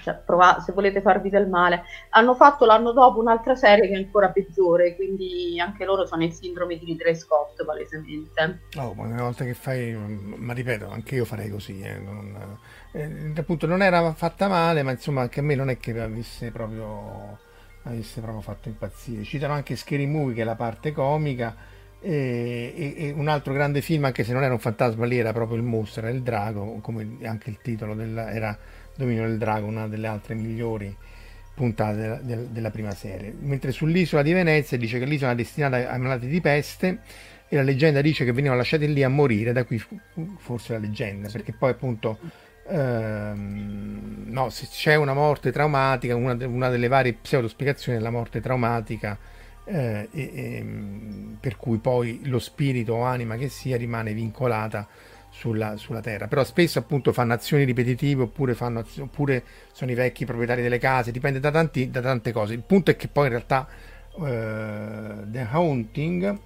[0.00, 1.82] Cioè, provate, se volete farvi del male.
[2.10, 6.32] Hanno fatto l'anno dopo un'altra serie che è ancora peggiore, quindi anche loro sono in
[6.32, 8.60] sindrome di Ridley Scott, palesemente.
[8.76, 11.80] Oh, ma una volta che fai, ma ripeto, anche io farei così.
[11.80, 12.58] Eh, non,
[12.92, 16.52] eh, appunto, non era fatta male, ma insomma, anche a me non è che avesse
[16.52, 17.46] proprio
[17.88, 19.22] avesse proprio fatto impazzire.
[19.24, 21.54] Citano anche Scary Movie, che è la parte comica,
[22.00, 25.32] e, e, e, un altro grande film, anche se non era un fantasma lì, era
[25.32, 28.56] proprio il mostro, era il drago, come anche il titolo del, era
[28.96, 30.94] Dominio del Drago, una delle altre migliori.
[31.54, 33.34] puntate della, della, della, prima serie.
[33.38, 37.00] Mentre sull'isola di Venezia dice che l'isola è destinata ai malati di peste
[37.48, 39.82] e la leggenda dice che venivano lasciati lì a morire, da qui
[40.38, 42.18] forse la leggenda, perché poi appunto
[42.68, 48.40] ehm, no, se c'è una morte traumatica, una, una delle varie pseudospiegazioni è la morte
[48.40, 49.18] traumatica,
[49.64, 50.66] eh, e, e,
[51.40, 54.86] per cui poi lo spirito o anima che sia rimane vincolata
[55.30, 56.26] sulla, sulla, terra.
[56.26, 59.42] Però spesso appunto fanno azioni ripetitive oppure, fanno, oppure
[59.72, 62.54] sono i vecchi proprietari delle case, dipende da, tanti, da tante cose.
[62.54, 63.68] Il punto è che poi in realtà
[64.14, 66.38] uh, The Haunting,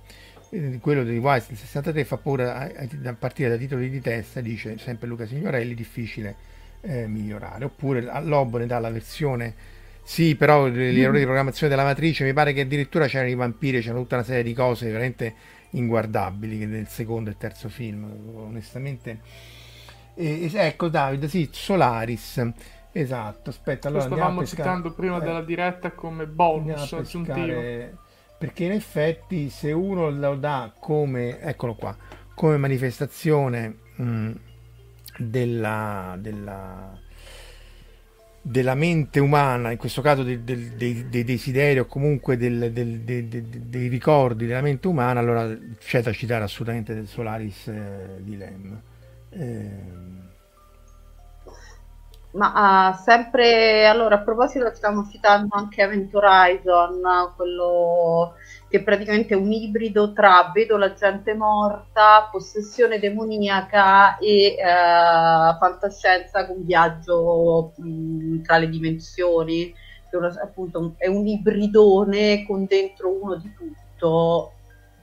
[0.81, 4.41] quello di Wise del 63, fa paura a, a, a, partire da titoli di testa,
[4.41, 6.37] dice sempre Luca Signorelli, difficile
[6.83, 7.65] eh, migliorare.
[7.65, 9.81] Oppure Lobo ne dà la versione...
[10.05, 13.81] Sì, però gli errori di programmazione della matrice, mi pare che addirittura c'erano i vampiri,
[13.81, 15.33] c'era tutta una serie di cose veramente
[15.71, 19.21] inguardabili nel secondo e terzo film, onestamente.
[20.15, 22.51] E, ecco Davide, sì, Solaris.
[22.91, 28.11] Esatto, aspetta, allora Lo stavamo citando prima eh, della diretta come bonus aggiuntivo.
[28.43, 31.97] Perché in effetti se uno lo dà come, eccolo qua,
[32.35, 34.33] come manifestazione mh,
[35.17, 36.99] della, della
[38.45, 43.03] della mente umana, in questo caso dei, dei, dei, dei desideri o comunque del, del,
[43.03, 48.83] dei, ricordi della mente umana, allora c'è da citare assolutamente del Solaris eh, Lem.
[49.31, 50.21] Eh,
[52.33, 57.01] ma uh, sempre allora a proposito stiamo citando anche Event Horizon,
[57.37, 58.35] quello
[58.69, 66.47] che è praticamente un ibrido tra vedo la gente morta, possessione demoniaca e uh, fantascienza
[66.47, 69.75] con viaggio mh, tra le dimensioni.
[70.09, 74.53] Che una, appunto è un ibridone con dentro uno di tutto,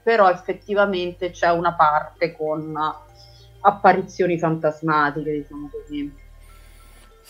[0.02, 2.76] però effettivamente c'è una parte con
[3.60, 6.19] apparizioni fantasmatiche, diciamo così.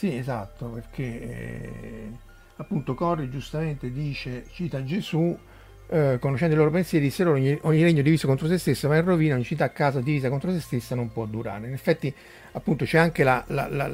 [0.00, 2.10] Sì, esatto, perché eh,
[2.56, 5.38] appunto Corri giustamente dice, cita Gesù,
[5.88, 9.04] eh, conoscendo i loro pensieri, dissero ogni, ogni, regno diviso contro se stesso va in
[9.04, 11.66] rovina, ogni città a casa divisa contro se stessa non può durare.
[11.66, 12.14] In effetti
[12.52, 13.90] appunto c'è anche la, la, la,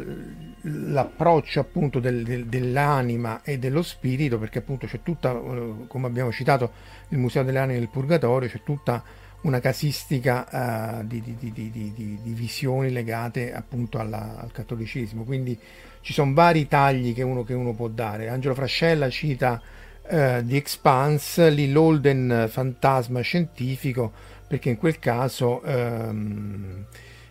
[0.60, 6.30] l'approccio appunto del, del, dell'anima e dello spirito, perché appunto c'è tutta, eh, come abbiamo
[6.30, 6.70] citato,
[7.08, 9.02] il Museo delle Anime del Purgatorio, c'è tutta
[9.46, 15.22] una casistica uh, di, di, di, di, visioni legate appunto alla, al cattolicesimo.
[15.22, 15.58] Quindi
[16.00, 18.28] ci sono vari tagli che uno, che uno può dare.
[18.28, 19.60] Angelo Frascella cita
[20.02, 24.12] uh, The Expanse, lì l'Holden fantasma scientifico,
[24.46, 25.62] perché in quel caso...
[25.64, 26.84] Um,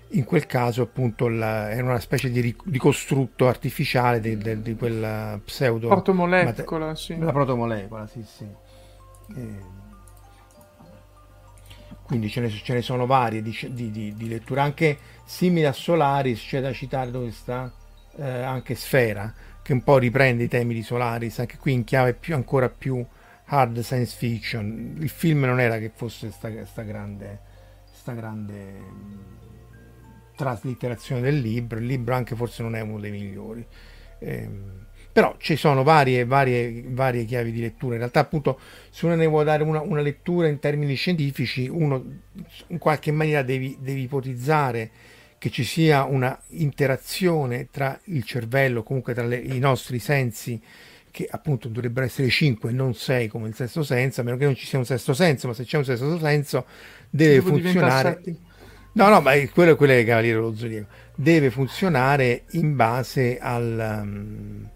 [0.07, 4.76] in quel caso appunto la, era una specie di, di costrutto artificiale di, di, di
[4.76, 7.18] quella pseudo protomolecola, mate- sì.
[7.18, 8.45] la protomolecola, sì, sì.
[9.36, 9.84] E,
[12.05, 16.39] quindi ce ne, ce ne sono varie di, di, di, letture, anche simili a Solaris,
[16.39, 17.71] c'è da citare dove sta
[18.17, 22.13] eh, anche Sfera, che un po' riprende i temi di Solaris, anche qui in chiave
[22.13, 23.03] più, ancora più
[23.45, 24.95] hard science fiction.
[24.99, 27.39] Il film non era che fosse sta, sta grande,
[27.91, 29.23] sta grande
[30.35, 33.65] traslitterazione del libro, il libro anche forse non è uno dei migliori.
[34.19, 34.49] Eh,
[35.16, 37.93] però ci sono varie, varie, varie chiavi di lettura.
[37.93, 38.59] In realtà, appunto,
[38.89, 42.03] se uno ne vuole dare una, una lettura in termini scientifici, uno
[42.68, 44.91] in qualche maniera devi, devi ipotizzare
[45.38, 50.61] che ci sia una interazione tra il cervello, comunque tra le, i nostri sensi,
[51.09, 54.43] che appunto dovrebbero essere 5 e non 6 come il sesto senso, a meno che
[54.43, 56.66] non ci sia un sesto senso, ma se c'è un sesto senso
[57.09, 58.22] deve Devo funzionare.
[58.91, 60.88] No, no, ma è quello, quello è il Cavaliere dello Zodiaco.
[61.16, 64.70] Deve funzionare in base al, um,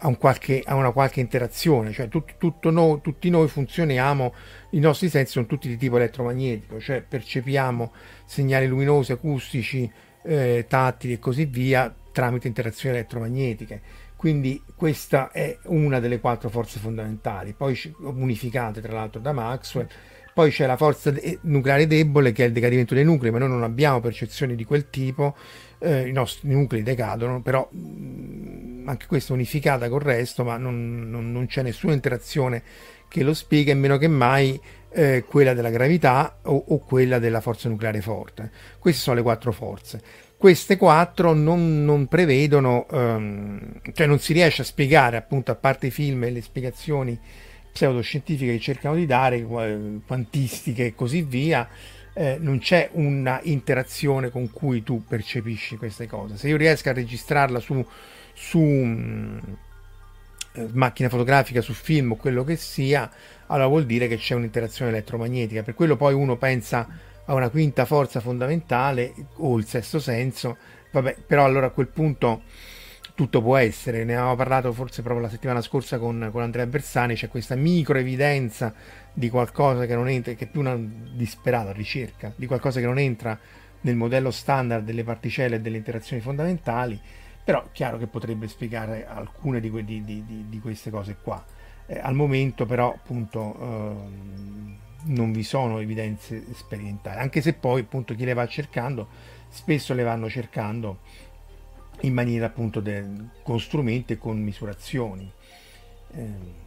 [0.00, 4.34] a, un qualche, a una qualche interazione, cioè tut, noi, tutti noi funzioniamo,
[4.70, 7.92] i nostri sensi sono tutti di tipo elettromagnetico, cioè percepiamo
[8.24, 9.90] segnali luminosi, acustici,
[10.22, 13.80] eh, tattili e così via tramite interazioni elettromagnetiche.
[14.16, 19.86] Quindi questa è una delle quattro forze fondamentali, poi unificate tra l'altro da Maxwell.
[20.38, 23.64] Poi c'è la forza nucleare debole che è il decadimento dei nuclei, ma noi non
[23.64, 25.34] abbiamo percezioni di quel tipo
[25.80, 31.32] eh, i nostri nuclei decadono, però mm, anche questa unificata col resto, ma non, non,
[31.32, 32.62] non, c'è nessuna interazione
[33.08, 34.60] che lo spiega, meno che mai
[34.90, 38.52] eh, quella della gravità o, o, quella della forza nucleare forte.
[38.78, 40.00] Queste sono le quattro forze.
[40.36, 45.88] Queste quattro non, non prevedono, ehm, cioè non si riesce a spiegare, appunto, a parte
[45.88, 47.18] i film e le spiegazioni
[47.72, 51.68] pseudoscientifiche che cercano di dare, quantistiche e così via,
[52.18, 56.36] eh, non c'è una interazione con cui tu percepisci queste cose.
[56.36, 57.84] Se io riesco a registrarla su,
[58.34, 59.38] su mh, mm,
[60.54, 63.08] eh, macchina fotografica, su film o quello che sia,
[63.46, 65.62] allora vuol dire che c'è un'interazione elettromagnetica.
[65.62, 66.88] Per quello poi uno pensa
[67.24, 70.56] a una quinta forza fondamentale o il sesto senso,
[70.90, 72.42] vabbè, però allora a quel punto
[73.18, 77.16] tutto può essere, ne avevamo parlato forse proprio la settimana scorsa con, con Andrea Bersani,
[77.16, 78.72] c'è questa micro evidenza
[79.12, 83.36] di qualcosa che non entra, che è una disperata ricerca, di qualcosa che non entra
[83.80, 86.96] nel modello standard delle particelle e delle interazioni fondamentali,
[87.42, 91.44] però chiaro che potrebbe spiegare alcune di, que- di, di, di queste cose qua.
[91.86, 98.14] Eh, al momento però appunto ehm, non vi sono evidenze sperimentali, anche se poi appunto
[98.14, 99.08] chi le va cercando
[99.48, 100.98] spesso le vanno cercando
[102.00, 103.06] in maniera appunto de-
[103.42, 105.30] con strumenti e con misurazioni.
[106.12, 106.66] Eh,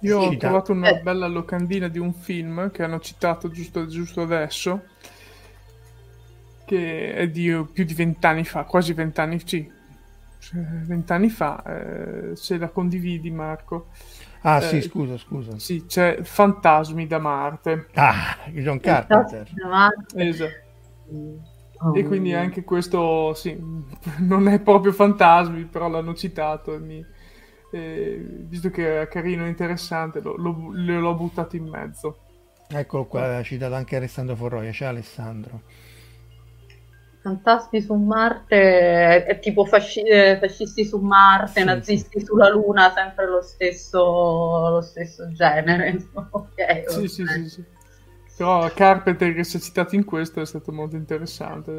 [0.00, 1.00] io ho trovato una eh.
[1.02, 4.84] bella locandina di un film che hanno citato giusto, giusto adesso,
[6.64, 9.70] che è di più di vent'anni fa, quasi vent'anni, sì,
[10.52, 13.88] vent'anni fa, eh, se la condividi Marco.
[14.42, 15.58] Ah eh, sì, scusa, scusa.
[15.58, 17.88] Sì, c'è Fantasmi da Marte.
[17.94, 19.48] Ah, John Carpenter.
[20.14, 20.68] Esatto.
[21.82, 23.56] Oh, e quindi anche questo, sì,
[24.20, 27.04] non è proprio fantasmi, però l'hanno citato e mi,
[27.72, 32.18] eh, visto che è carino e interessante, lo, lo, l'ho buttato in mezzo.
[32.68, 34.72] Eccolo qua, ha citato anche Alessandro Forroia.
[34.72, 35.62] Ciao Alessandro.
[37.22, 42.24] Fantasmi su Marte è tipo fasci- eh, fascisti su Marte, sì, nazisti sì.
[42.24, 45.96] sulla Luna, sempre lo stesso, lo stesso genere.
[46.30, 47.64] okay, sì, sì, sì, sì.
[48.40, 51.70] Però Carpenter che si è citato in questo è stato molto interessante.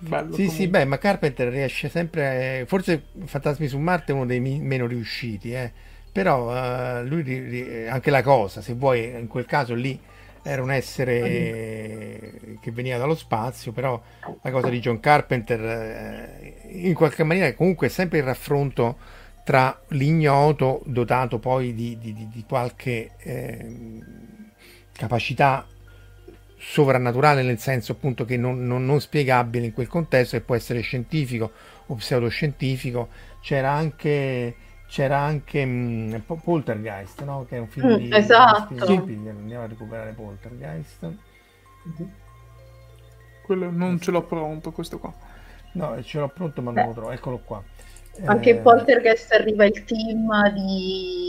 [0.00, 0.54] Bello, sì, comunque.
[0.54, 2.60] sì, beh, ma Carpenter riesce sempre.
[2.60, 2.66] A...
[2.66, 5.72] Forse Fantasmi su Marte è uno dei mi- meno riusciti, eh.
[6.12, 9.98] però uh, lui, ri- anche la cosa, se vuoi, in quel caso lì
[10.42, 13.98] era un essere che veniva dallo spazio, però
[14.42, 18.98] la cosa di John Carpenter eh, in qualche maniera comunque è sempre il raffronto
[19.42, 23.76] tra l'ignoto dotato poi di, di, di, di qualche eh,
[24.92, 25.66] capacità
[26.58, 30.80] sovrannaturale nel senso appunto che non, non, non, spiegabile in quel contesto e può essere
[30.80, 31.52] scientifico
[31.86, 33.08] o pseudoscientifico.
[33.40, 34.54] C'era anche
[34.88, 37.44] c'era anche mh, mm, Poltergeist no?
[37.46, 38.74] che è un film mm, di esatto.
[38.74, 41.04] Spielberg, andiamo a recuperare Poltergeist.
[41.04, 42.08] Mm-hmm.
[43.44, 45.14] quello non ce l'ho pronto questo qua.
[45.72, 47.10] No ce l'ho pronto ma non lo trovo.
[47.12, 47.62] Eccolo qua.
[48.24, 51.27] Anche eh, Poltergeist arriva il team di,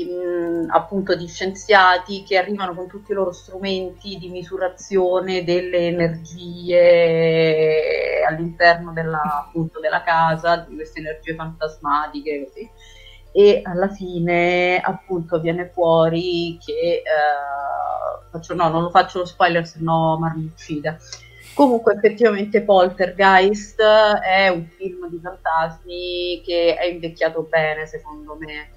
[0.69, 7.21] appunto, di scienziati che arrivano con tutti i loro strumenti di misurazione delle energie
[8.27, 12.69] all'interno della, appunto, della casa, di queste energie fantasmatiche così.
[13.31, 17.03] E alla fine appunto viene fuori che eh,
[18.31, 20.97] faccio, no, non lo faccio lo spoiler, se no Mar mi uccide
[21.59, 28.69] Comunque effettivamente Poltergeist è un film di fantasmi che è invecchiato bene secondo me,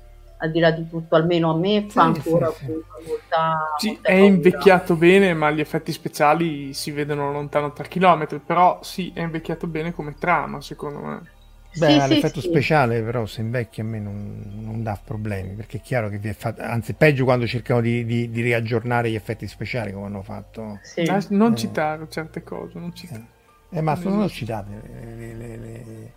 [0.43, 3.75] al di là di tutto, almeno a me fa sì, ancora sì, molta...
[3.79, 8.81] Sì, molta è invecchiato bene, ma gli effetti speciali si vedono lontano 3 km, però
[8.83, 11.21] sì, è invecchiato bene come trama secondo me.
[11.75, 15.79] Beh, sì, l'effetto sì, speciale però se invecchia a me non, non, dà problemi perché
[15.79, 19.15] è chiaro che vi è fatto, anzi peggio quando cercano di, di, di, riaggiornare gli
[19.15, 20.81] effetti speciali come hanno fatto.
[20.83, 21.01] Sì.
[21.03, 23.25] Ah, non eh, citare certe cose, non citare.
[23.71, 24.71] Eh, eh ma sono non citate
[25.17, 26.13] le, le, le,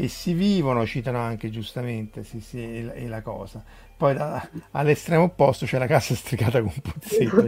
[0.00, 3.62] e si vivono, citano anche giustamente sì, sì, e, la cosa.
[3.96, 7.46] Poi da, all'estremo opposto c'è la casa stricata con Puzzetto.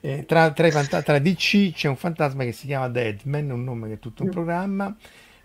[0.00, 3.88] eh, tra, tra, fanta- tra DC c'è un fantasma che si chiama Deadman, un nome
[3.88, 4.32] che è tutto un mm.
[4.32, 4.96] programma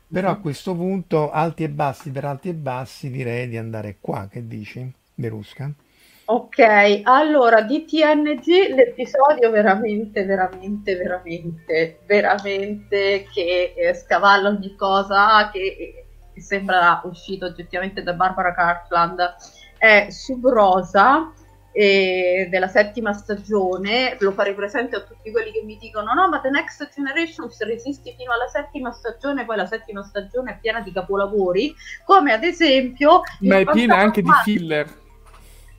[0.10, 0.42] però a mhm.
[0.42, 4.28] questo punto, alti e bassi per alti e bassi, direi di andare qua.
[4.32, 5.70] Che dici, Berusca?
[6.30, 6.60] Ok,
[7.04, 16.42] allora di TNG l'episodio veramente, veramente, veramente, veramente che eh, scavalla ogni cosa che, che
[16.42, 19.36] sembra uscito oggettivamente da Barbara Cartland
[19.78, 21.32] è Subrosa
[21.72, 26.42] eh, della settima stagione, lo farei presente a tutti quelli che mi dicono no ma
[26.42, 30.92] The Next Generation resisti fino alla settima stagione, poi la settima stagione è piena di
[30.92, 31.74] capolavori,
[32.04, 33.22] come ad esempio...
[33.40, 35.06] Ma è piena anche di filler.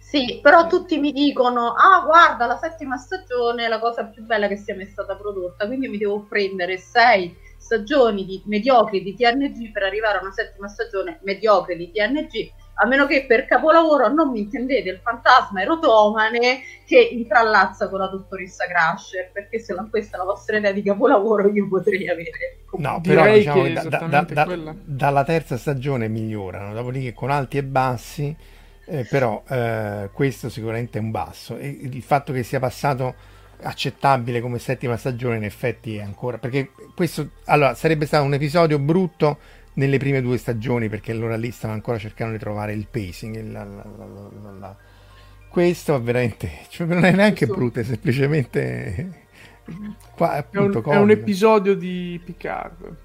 [0.09, 4.49] Sì, però tutti mi dicono, ah guarda, la settima stagione è la cosa più bella
[4.49, 9.71] che sia mai stata prodotta, quindi mi devo prendere sei stagioni di mediocri di TNG
[9.71, 14.31] per arrivare a una settima stagione mediocre di TNG a meno che per capolavoro non
[14.31, 20.17] mi intendete il fantasma erotomane che intrallazza con la dottoressa Crusher, perché se non questa
[20.17, 22.61] è la vostra idea di capolavoro io potrei avere.
[22.79, 28.37] No, però diciamo da, da, da, dalla terza stagione migliorano, dopodiché con alti e bassi,
[28.89, 31.57] eh, però eh, questo sicuramente è un basso.
[31.57, 36.71] E il fatto che sia passato accettabile come settima stagione in effetti è ancora perché
[36.95, 39.39] questo allora sarebbe stato un episodio brutto
[39.75, 43.65] nelle prime due stagioni perché allora lì stavano ancora cercando di trovare il pacing la,
[43.65, 44.77] la, la,
[45.49, 47.57] questo veramente cioè, non è neanche questo...
[47.57, 49.27] brutto è semplicemente
[50.15, 52.97] qua, appunto, è, un, è, un, episodio di Picard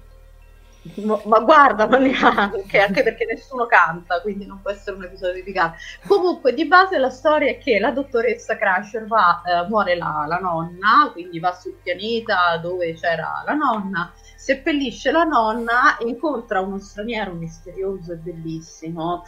[1.24, 5.76] Ma, guarda, ma neanche, anche perché nessuno canta, quindi non può essere un episodio dedicato.
[6.06, 10.38] Comunque, di base la storia è che la dottoressa Crusher va, eh, muore la, la,
[10.38, 17.32] nonna, quindi va sul pianeta dove c'era la nonna, seppellisce la nonna incontra uno straniero
[17.32, 19.24] misterioso e bellissimo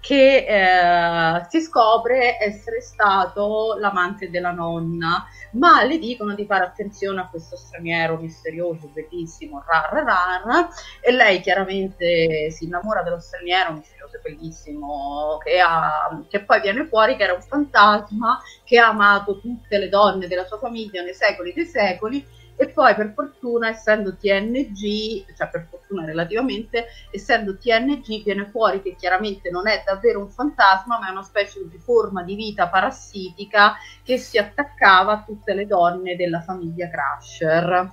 [0.00, 7.20] che eh, si scopre essere stato l'amante della nonna, ma le dicono di fare attenzione
[7.20, 10.68] a questo straniero misterioso, bellissimo, rar, rar,
[11.00, 16.86] e lei chiaramente si innamora dello straniero misterioso e bellissimo, che, ha, che poi viene
[16.86, 21.14] fuori che era un fantasma che ha amato tutte le donne della sua famiglia nei
[21.14, 22.24] secoli dei secoli
[22.60, 28.96] e poi per fortuna essendo TNG, cioè per fortuna relativamente, essendo TNG viene fuori che
[28.96, 33.76] chiaramente non è davvero un fantasma, ma è una specie di forma di vita parassitica
[34.02, 37.92] che si attaccava a tutte le donne della famiglia Crusher.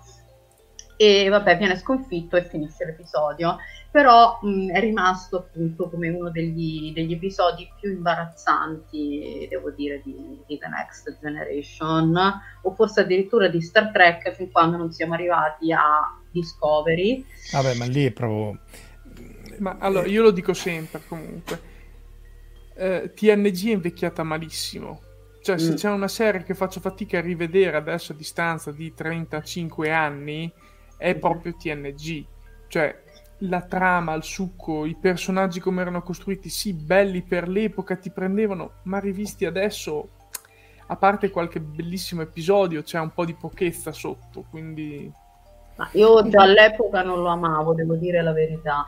[0.97, 3.57] E vabbè viene sconfitto e finisce l'episodio
[3.95, 10.37] però mh, è rimasto appunto come uno degli, degli, episodi più imbarazzanti devo dire di,
[10.45, 12.13] di, The Next Generation
[12.63, 17.23] o forse addirittura di Star Trek fin quando non siamo arrivati a Discovery
[17.53, 18.59] vabbè ma lì è proprio
[19.59, 21.61] ma allora io lo dico sempre comunque
[22.75, 24.99] eh, TNG è invecchiata malissimo
[25.41, 25.75] cioè se mm.
[25.75, 30.51] c'è una serie che faccio fatica a rivedere adesso a distanza di 35 anni
[30.97, 32.25] è proprio TNG.
[32.67, 33.03] Cioè,
[33.39, 38.75] la trama, il succo, i personaggi come erano costruiti, sì, belli per l'epoca, ti prendevano,
[38.83, 40.09] ma rivisti adesso,
[40.87, 45.11] a parte qualche bellissimo episodio, c'è un po' di pochezza sotto, quindi...
[45.77, 48.87] Ma io già all'epoca non lo amavo, devo dire la verità.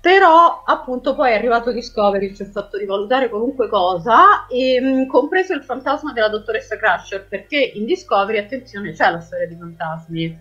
[0.00, 5.54] Però appunto poi è arrivato Discovery, ci ha fatto rivalutare qualunque cosa, e, mh, compreso
[5.54, 10.38] il fantasma della dottoressa Crusher, perché in Discovery, attenzione, c'è la storia di fantasmi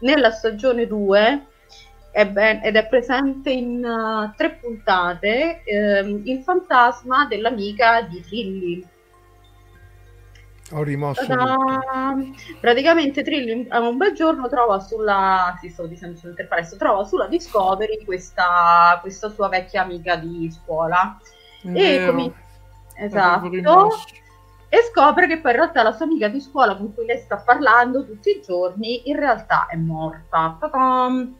[0.00, 1.46] nella stagione 2
[2.10, 8.86] è ben, ed è presente in uh, tre puntate ehm, il fantasma dell'amica di Trilly.
[10.72, 11.24] Ho rimosso.
[12.60, 16.18] Praticamente Trilly un bel giorno trova sulla, sì, stavo dicendo
[16.76, 21.18] trova sulla Discovery questa, questa sua vecchia amica di scuola.
[21.62, 22.32] E come...
[22.96, 23.48] Esatto
[24.70, 27.38] e scopre che poi in realtà la sua amica di scuola con cui lei sta
[27.38, 30.56] parlando tutti i giorni in realtà è morta.
[30.60, 31.34] Ta-dam!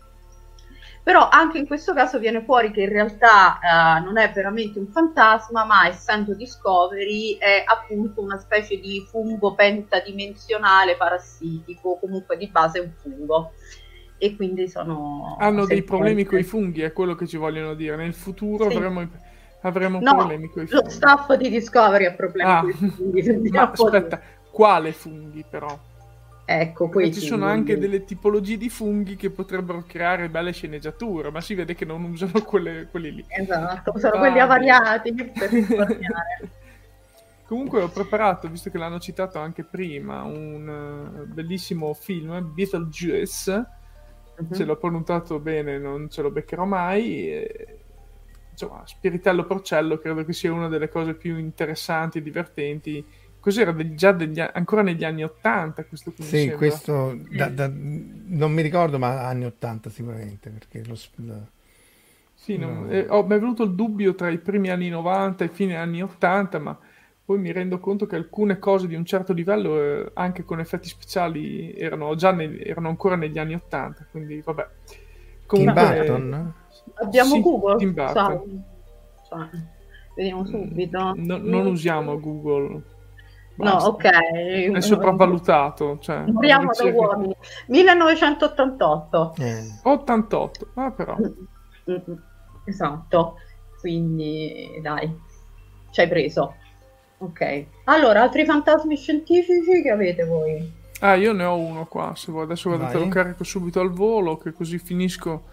[1.08, 4.88] Però anche in questo caso viene fuori che in realtà eh, non è veramente un
[4.88, 12.80] fantasma, ma essendo Discovery è appunto una specie di fungo pentadimensionale parassitico, comunque di base
[12.80, 13.52] un fungo.
[14.18, 15.38] E quindi sono...
[15.40, 17.96] Hanno dei problemi con i funghi, è quello che ci vogliono dire.
[17.96, 18.76] Nel futuro sì.
[18.76, 19.08] avremo
[19.62, 20.84] avremo no, problemi con i funghi.
[20.84, 23.48] Lo staff di Discovery ha problemi ah, con i funghi.
[23.48, 25.74] Ma aspetta, quale funghi però?
[26.50, 31.42] Ecco, poi ci sono anche delle tipologie di funghi che potrebbero creare belle sceneggiature, ma
[31.42, 33.24] si vede che non usano quelle, quelli lì.
[33.28, 36.50] Esatto, usano ah, quelli avariati per risparmiare.
[37.44, 43.66] Comunque ho preparato, visto che l'hanno citato anche prima, un uh, bellissimo film, Beetlejuice,
[44.38, 44.54] uh-huh.
[44.54, 47.78] se l'ho pronunciato bene non ce lo beccherò mai, e
[48.52, 53.04] insomma, Spiritello Porcello credo che sia una delle cose più interessanti e divertenti.
[53.48, 56.22] Cos'era degli, già degli, ancora negli anni 80 questo qui?
[56.22, 60.94] Sì, questo da, da, non mi ricordo, ma anni 80 sicuramente, perché lo...
[61.14, 61.46] lo
[62.34, 62.86] sì, no.
[62.90, 65.76] eh, oh, mi è venuto il dubbio tra i primi anni 90 e i fine
[65.76, 66.78] anni 80, ma
[67.24, 70.88] poi mi rendo conto che alcune cose di un certo livello, eh, anche con effetti
[70.88, 74.68] speciali, erano già ne, erano ancora negli anni 80, quindi vabbè.
[75.46, 76.54] Comunque, Tim Burton?
[76.96, 77.94] Abbiamo sì, Google?
[77.94, 79.48] Cioè,
[80.14, 81.14] vediamo subito.
[81.16, 82.96] No, non usiamo Google.
[83.58, 83.88] Basta.
[83.88, 84.04] No, ok.
[84.76, 85.98] È sopravvalutato.
[86.00, 87.36] Cioè, Moriamo da uomini.
[87.66, 89.34] 1988.
[89.38, 89.80] Eh.
[89.82, 91.16] 88, ah però.
[91.16, 92.16] Mm, mm, mm.
[92.64, 93.34] Esatto.
[93.80, 95.12] Quindi, dai,
[95.90, 96.54] ci hai preso.
[97.18, 97.66] Ok.
[97.84, 100.76] Allora, altri fantasmi scientifici che avete voi?
[101.00, 102.44] Ah, io ne ho uno qua, se vuoi.
[102.44, 105.44] Adesso guarda, te lo carico subito al volo, che così finisco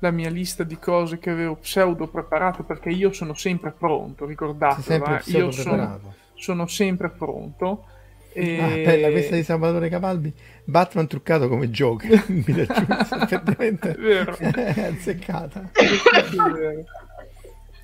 [0.00, 5.22] la mia lista di cose che avevo pseudo preparato perché io sono sempre pronto, ricordate,
[5.26, 5.98] io sono,
[6.34, 7.86] sono, sempre pronto.
[8.32, 8.60] E...
[8.60, 10.32] Ah, bella questa di Salvatore Cavalbi,
[10.64, 12.66] Batman truccato come Joker, mi piace
[13.22, 15.70] effettivamente è azzeccata.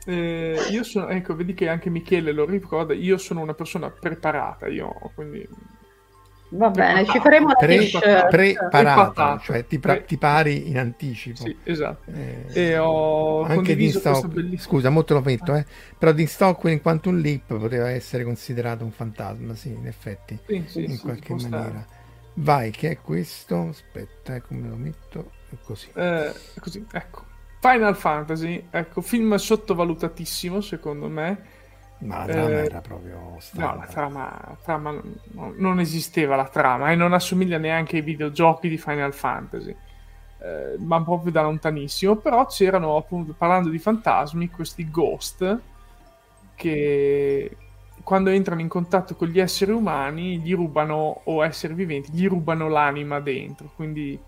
[0.06, 4.66] Eh, io sono, ecco, vedi che anche Michele lo ricorda, io sono una persona preparata,
[4.66, 5.46] io quindi
[6.52, 8.28] Va bene, ci faremo la Pre- t-shirt.
[8.28, 11.44] Preparato, cioè ti, pra- ti, pari in anticipo.
[11.44, 12.10] Sì, esatto.
[12.10, 14.60] Eh, e ho anche di Stock, bellissima...
[14.60, 15.64] scusa, molto l'ho detto, eh,
[15.96, 20.64] però di Stockwell in Quantum Leap poteva essere considerato un fantasma, sì, in effetti, sì,
[20.66, 21.68] sì, in sì, qualche maniera.
[21.68, 21.86] Stare.
[22.34, 23.68] Vai, che è questo?
[23.68, 25.30] Aspetta, eh, come lo metto?
[25.62, 25.88] Così.
[25.94, 27.24] Eh, così, ecco.
[27.60, 31.58] Final Fantasy, ecco, film sottovalutatissimo secondo me.
[32.00, 33.72] Ma la trama eh, era proprio strana.
[33.72, 38.68] No, la trama, trama no, non esisteva la trama e non assomiglia neanche ai videogiochi
[38.68, 39.74] di Final Fantasy.
[40.38, 42.16] Eh, ma proprio da lontanissimo.
[42.16, 45.58] Però c'erano, appunto, parlando di fantasmi, questi ghost
[46.54, 47.56] che
[48.02, 52.68] quando entrano in contatto con gli esseri umani gli rubano, o esseri viventi, gli rubano
[52.68, 53.70] l'anima dentro.
[53.76, 54.18] Quindi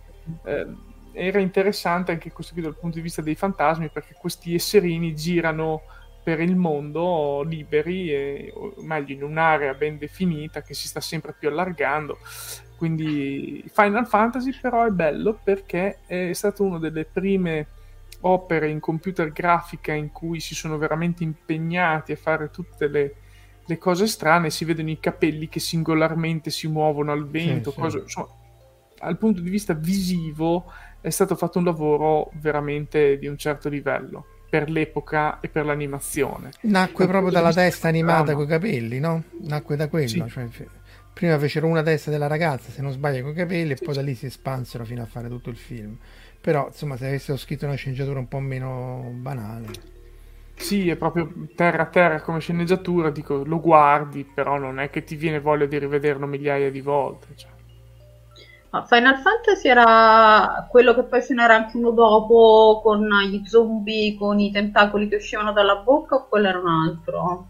[0.44, 0.66] eh,
[1.12, 5.82] era interessante anche questo qui dal punto di vista dei fantasmi perché questi esserini girano
[6.22, 11.34] per il mondo liberi e o meglio in un'area ben definita che si sta sempre
[11.36, 12.18] più allargando
[12.76, 17.66] quindi Final Fantasy però è bello perché è stato una delle prime
[18.22, 23.14] opere in computer grafica in cui si sono veramente impegnati a fare tutte le,
[23.64, 27.98] le cose strane si vedono i capelli che singolarmente si muovono al vento sì, cose,
[27.98, 28.04] sì.
[28.04, 28.28] Insomma,
[28.98, 34.26] dal punto di vista visivo è stato fatto un lavoro veramente di un certo livello
[34.52, 36.50] per l'epoca e per l'animazione.
[36.64, 39.22] Nacque proprio dalla testa animata con i capelli, no?
[39.44, 40.06] Nacque da quello.
[40.06, 40.22] Sì.
[40.28, 40.46] Cioè,
[41.10, 43.94] prima fecero una testa della ragazza, se non sbaglio, con i capelli, sì, e poi
[43.94, 45.96] da lì si espansero fino a fare tutto il film.
[46.38, 49.68] Però, insomma, se avessero scritto una sceneggiatura un po' meno banale.
[50.56, 55.02] Sì, è proprio terra a terra come sceneggiatura, dico, lo guardi, però non è che
[55.02, 57.28] ti viene voglia di rivederlo migliaia di volte.
[57.36, 57.48] Cioè.
[58.86, 64.40] Final Fantasy era quello che poi ce n'era anche uno dopo con gli zombie con
[64.40, 67.48] i tentacoli che uscivano dalla bocca o quello era un altro?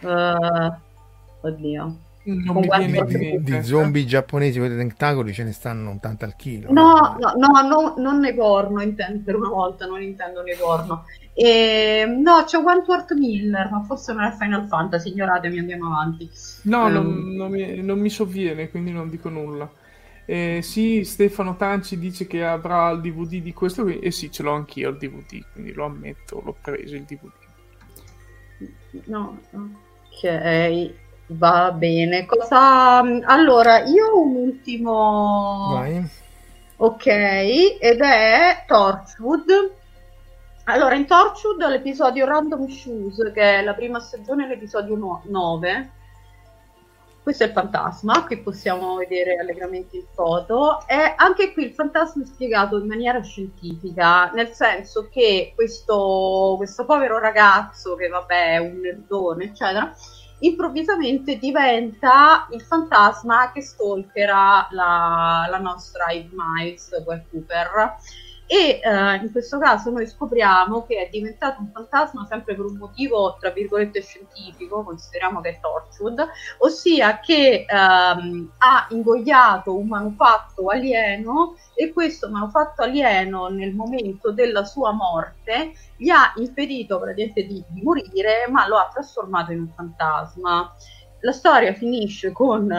[0.00, 1.96] Uh, oddio.
[2.26, 6.72] Non di, di, zombie giapponesi con i tentacoli ce ne stanno tanto al chilo.
[6.72, 11.04] No, no, no, no non ne porno, intendo per una volta, non intendo ne porno.
[11.34, 16.30] E, no, c'è Wentworth Miller, ma forse non è Final Fantasy, ignoratemi, andiamo avanti.
[16.62, 19.68] No, um, non, non, mi, non mi sovviene, quindi non dico nulla.
[20.26, 24.42] Eh, sì, Stefano Tanci dice che avrà il DVD di questo qui, e sì, ce
[24.42, 27.32] l'ho anch'io il DVD, quindi lo ammetto, l'ho preso il DVD.
[29.06, 30.92] No, ok,
[31.26, 32.24] va bene.
[32.26, 32.98] Cosa...
[32.98, 35.70] Allora, io ho un ultimo...
[35.74, 36.22] Vai.
[36.76, 39.72] Ok, ed è Torchwood.
[40.64, 45.90] Allora, in Torchwood l'episodio Random Shoes, che è la prima stagione, l'episodio 9
[47.24, 50.86] questo è il fantasma, qui possiamo vedere allegramente in foto.
[50.86, 56.84] E anche qui il fantasma è spiegato in maniera scientifica, nel senso che questo, questo
[56.84, 59.90] povero ragazzo, che vabbè è un nerdone, eccetera,
[60.40, 66.90] improvvisamente diventa il fantasma che stalkerà la, la nostra Eve Miles,
[67.30, 67.96] Cooper
[68.46, 72.76] e eh, in questo caso noi scopriamo che è diventato un fantasma sempre per un
[72.76, 76.28] motivo tra virgolette scientifico, consideriamo che è Torchwood,
[76.58, 84.64] ossia che ehm, ha ingoiato un manufatto alieno e questo manufatto alieno nel momento della
[84.64, 89.72] sua morte gli ha impedito praticamente di, di morire ma lo ha trasformato in un
[89.74, 90.74] fantasma.
[91.20, 92.70] La storia finisce con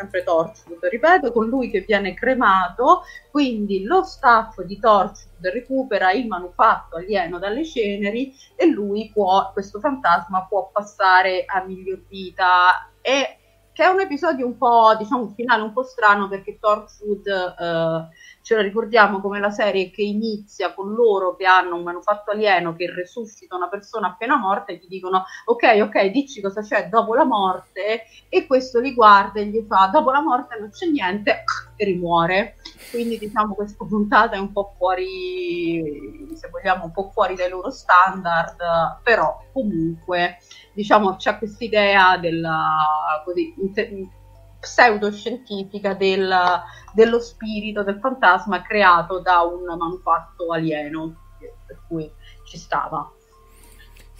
[0.00, 6.26] sempre Torchwood, ripeto, con lui che viene cremato, quindi lo staff di Torchwood recupera il
[6.26, 12.90] manufatto alieno dalle ceneri e lui può, questo fantasma può passare a miglior vita.
[13.02, 13.36] E
[13.72, 18.08] che è un episodio un po', diciamo, un finale un po' strano perché Torchwood eh,
[18.50, 22.74] ce la ricordiamo come la serie che inizia con loro che hanno un manufatto alieno
[22.74, 27.14] che resuscita una persona appena morta e gli dicono ok, ok, dici cosa c'è dopo
[27.14, 31.44] la morte e questo li guarda e gli fa dopo la morte non c'è niente
[31.76, 32.56] e rimuore.
[32.90, 37.70] Quindi diciamo questa puntata è un po' fuori, se vogliamo, un po' fuori dai loro
[37.70, 38.56] standard,
[39.04, 40.38] però comunque
[40.72, 44.18] diciamo c'è questa idea della così, inter-
[44.60, 46.32] pseudoscientifica del,
[46.92, 51.16] dello spirito del fantasma creato da un manufatto alieno,
[51.66, 52.10] per cui
[52.44, 53.10] ci stava.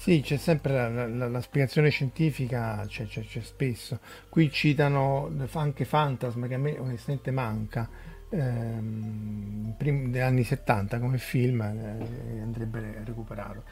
[0.00, 3.98] Sì, c'è sempre la, la, la spiegazione scientifica, c'è, c'è, c'è, spesso.
[4.30, 7.86] Qui citano anche Fantasma, che a me onestamente manca,
[8.30, 13.62] ehm, prim- negli anni 70 come film, eh, andrebbe recuperato.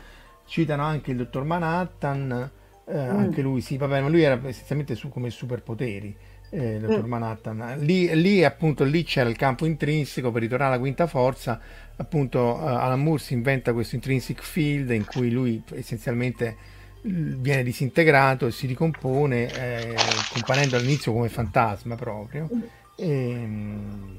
[0.44, 2.50] Citano anche il dottor Manhattan,
[2.84, 3.16] eh, mm.
[3.16, 6.14] anche lui, sì, vabbè, ma lui era essenzialmente su come superpoteri
[6.50, 7.08] eh, dottor mm.
[7.08, 7.76] Manhattan.
[7.80, 11.60] Lì, lì, appunto lì c'era il campo intrinseco per ritornare alla quinta forza.
[11.96, 18.46] Appunto, uh, Alan Moore si inventa questo intrinsic field in cui lui essenzialmente viene disintegrato
[18.46, 19.94] e si ricompone, eh,
[20.32, 22.48] comparendo all'inizio come fantasma proprio.
[22.96, 24.16] E, ehm,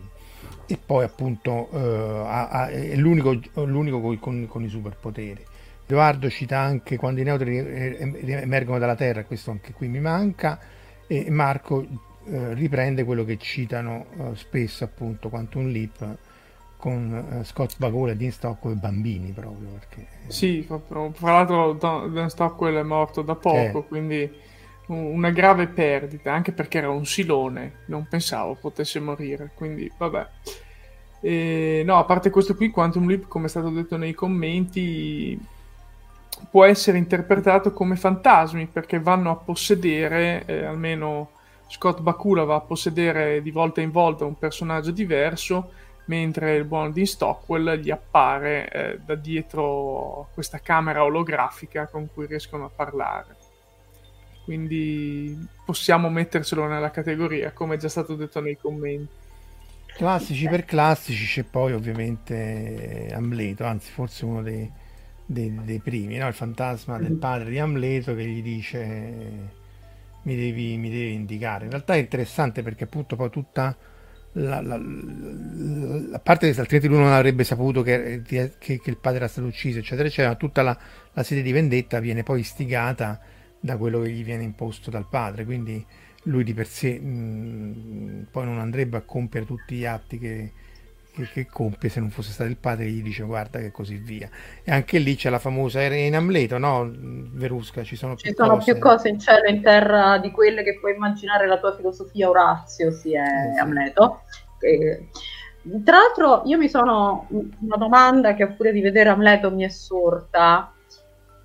[0.66, 5.44] e poi appunto uh, ha, ha, è l'unico, l'unico con, con, con, i superpoteri.
[5.86, 10.60] Edoardo cita anche quando i neutri emergono dalla Terra, questo anche qui mi manca,
[11.08, 11.88] e Marco
[12.32, 16.18] eh, riprende quello che citano eh, spesso appunto Quantum Leap
[16.78, 20.08] con uh, Scott Bakula e Dean Stockwell bambini proprio perché...
[20.28, 21.12] Sì, proprio.
[21.12, 21.74] fra l'altro
[22.08, 23.88] Dean Stockwell è morto da poco, eh.
[23.88, 24.32] quindi
[24.88, 30.28] una grave perdita, anche perché era un silone, non pensavo potesse morire, quindi vabbè.
[31.22, 35.38] E, no, a parte questo qui, Quantum Leap, come è stato detto nei commenti,
[36.50, 41.32] può essere interpretato come fantasmi perché vanno a possedere, eh, almeno
[41.70, 45.72] Scott Bakula va a possedere di volta in volta un personaggio diverso
[46.06, 52.26] mentre il buon Dean Stockwell gli appare eh, da dietro questa camera olografica con cui
[52.26, 53.38] riescono a parlare.
[54.44, 59.28] Quindi possiamo mettercelo nella categoria, come è già stato detto nei commenti.
[59.96, 64.68] Classici per classici, c'è poi ovviamente Amleto, anzi forse uno dei,
[65.24, 66.28] dei, dei primi, no?
[66.28, 67.20] il fantasma del mm.
[67.20, 69.58] padre di Amleto che gli dice
[70.30, 71.66] mi devi, mi devi indicare.
[71.66, 73.76] In realtà è interessante perché appunto poi tutta
[74.34, 79.18] la, la, la, parte che altrimenti lui non avrebbe saputo che, che, che, il padre
[79.18, 80.78] era stato ucciso, eccetera, eccetera, tutta la,
[81.14, 83.20] la sede di vendetta viene poi istigata
[83.60, 85.84] da quello che gli viene imposto dal padre, quindi
[86.24, 90.52] lui di per sé mh, poi non andrebbe a compiere tutti gli atti che,
[91.28, 94.30] che, compie se non fosse stato il padre che gli dice guarda che così via
[94.64, 98.36] e anche lì c'è la famosa era in Amleto no Verusca ci sono più ci
[98.36, 98.72] sono cose.
[98.72, 102.30] più cose in cielo e in terra di quelle che puoi immaginare la tua filosofia
[102.30, 103.60] Orazio sì è sì.
[103.60, 104.22] Amleto
[104.60, 105.08] e,
[105.84, 109.70] tra l'altro io mi sono una domanda che a furia di vedere Amleto mi è
[109.70, 110.74] sorta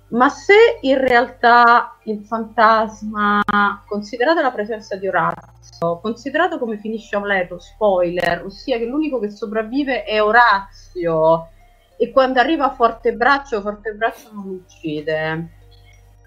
[0.09, 3.41] ma se in realtà il fantasma,
[3.87, 10.03] considerata la presenza di Orazio, considerato come finisce Amleto, spoiler, ossia che l'unico che sopravvive
[10.03, 11.49] è Orazio
[11.97, 15.49] e quando arriva a Fortebraccio, Fortebraccio non uccide.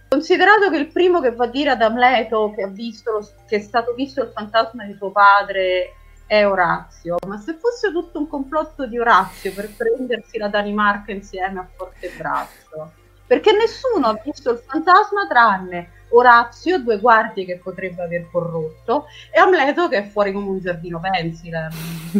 [0.09, 3.93] Considerato che il primo che va a dire ad Amleto che, lo, che è stato
[3.95, 5.93] visto il fantasma di suo padre
[6.27, 11.61] è Orazio, ma se fosse tutto un complotto di Orazio per prendersi la Danimarca insieme
[11.61, 12.93] a Fortebraccio,
[13.29, 19.39] perché nessuno ha visto il fantasma tranne Orazio, due guardie che potrebbe aver corrotto, e
[19.39, 21.69] Amleto che è fuori come un giardino pensile.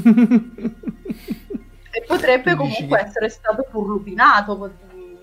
[1.91, 3.05] e potrebbe comunque che...
[3.05, 4.71] essere stato purlupinato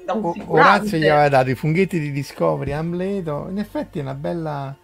[0.04, 0.70] da un figurante.
[0.70, 4.76] Orazio gli aveva dato i funghetti di Discovery Amleto, in effetti è una bella...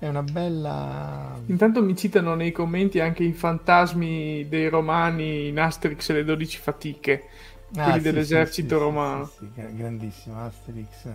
[0.00, 1.38] È una bella.
[1.44, 6.56] Intanto mi citano nei commenti anche i fantasmi dei romani in Asterix e le 12
[6.56, 7.28] fatiche
[7.76, 9.30] ah, quelli sì, dell'esercito sì, romano.
[9.38, 11.08] Sì, grandissimo Asterix.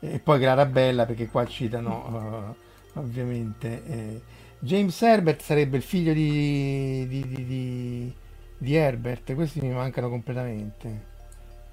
[0.00, 2.56] E poi Clarabella, perché qua citano
[2.94, 4.20] uh, ovviamente eh,
[4.58, 8.14] James Herbert sarebbe il figlio di, di, di,
[8.56, 11.08] di Herbert, questi mi mancano completamente.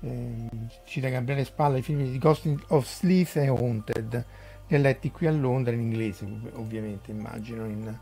[0.01, 0.49] Eh,
[0.85, 4.25] cita Gabriele Spalla i film di Ghost of Sleep e Haunted,
[4.67, 7.97] li ha letti qui a Londra in inglese, ovviamente immagino in,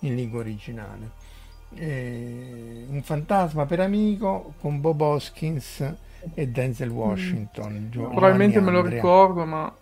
[0.00, 1.30] in lingua originale
[1.74, 5.94] eh, Un fantasma per amico con Bob Hoskins
[6.34, 7.90] e Denzel Washington.
[7.94, 8.10] Mm.
[8.10, 9.72] Probabilmente me lo ricordo, ma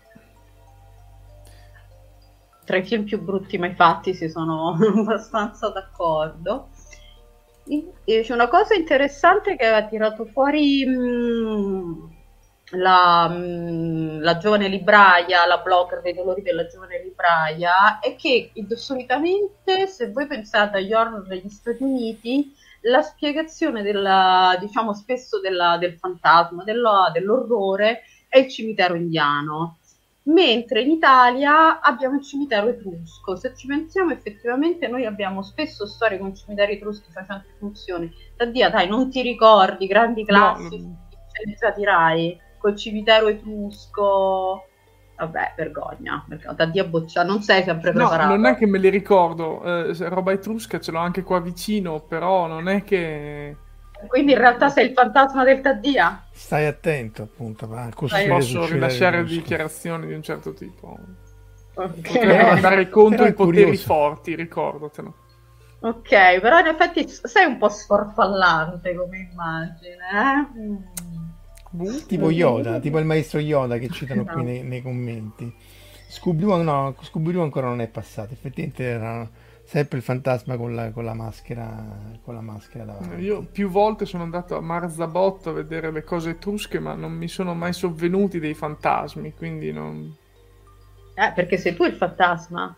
[2.69, 6.69] tra i film più brutti mai fatti si sono abbastanza d'accordo.
[7.65, 12.05] C'è una cosa interessante che aveva tirato fuori mh, mm,
[12.73, 19.87] la, mm, la, giovane libraia, la blogger dei dolori della giovane libraia, è che solitamente,
[19.87, 25.97] se voi pensate agli horror degli Stati Uniti, la spiegazione della, diciamo spesso della, del
[25.99, 29.79] fantasma, della, dell'orrore, è il cimitero indiano.
[30.25, 33.35] Mentre in Italia abbiamo il cimitero etrusco.
[33.35, 38.13] Se ci pensiamo, effettivamente noi abbiamo spesso storie con cimiteri etruschi facenti funzioni.
[38.37, 41.09] Da dai, non ti ricordi grandi classici no.
[41.33, 42.39] sceneggiati Rai?
[42.69, 44.65] Col cimitero etrusco.
[45.17, 48.29] Vabbè, vergogna, da Dio boccia, non sei sempre preparato.
[48.29, 51.99] No, non è che me li ricordo, eh, roba etrusca ce l'ho anche qua vicino,
[52.01, 53.57] però non è che...
[54.07, 56.23] Quindi in realtà sei il fantasma del Taddia?
[56.31, 57.67] Stai attento, appunto.
[57.67, 60.97] Ma Stai posso rilasciare dichiarazioni di un certo tipo.
[61.75, 62.01] Okay.
[62.01, 63.87] Potremmo andare contro i poteri curioso.
[63.87, 65.15] forti, ricordatelo.
[65.81, 70.61] Ok, però in effetti sei un po' sforfallante come immagine, eh?
[70.61, 70.77] Mm.
[72.07, 74.33] Tipo Yoda, tipo il maestro Yoda che citano no.
[74.33, 75.55] qui nei, nei commenti.
[76.09, 79.29] Scooby-Doo, no, Scooby-Doo ancora non è passato, effettivamente era
[79.69, 83.23] sempre il fantasma con la, con la, maschera con la maschera davanti.
[83.23, 87.29] Io più volte sono andato a Marzabot a vedere le cose etrusche, ma non mi
[87.29, 90.17] sono mai sovvenuti dei fantasmi, quindi non...
[91.15, 92.75] Eh, perché sei tu il fantasma.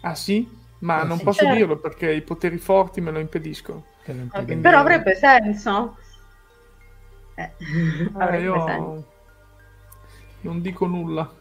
[0.00, 0.48] Ah sì?
[0.78, 1.54] Ma eh, non sì, posso certo.
[1.54, 3.84] dirlo perché i poteri forti me lo impediscono.
[4.04, 5.98] Okay, però avrebbe senso.
[7.34, 7.50] Eh,
[8.30, 9.04] eh io
[10.42, 11.40] non dico nulla.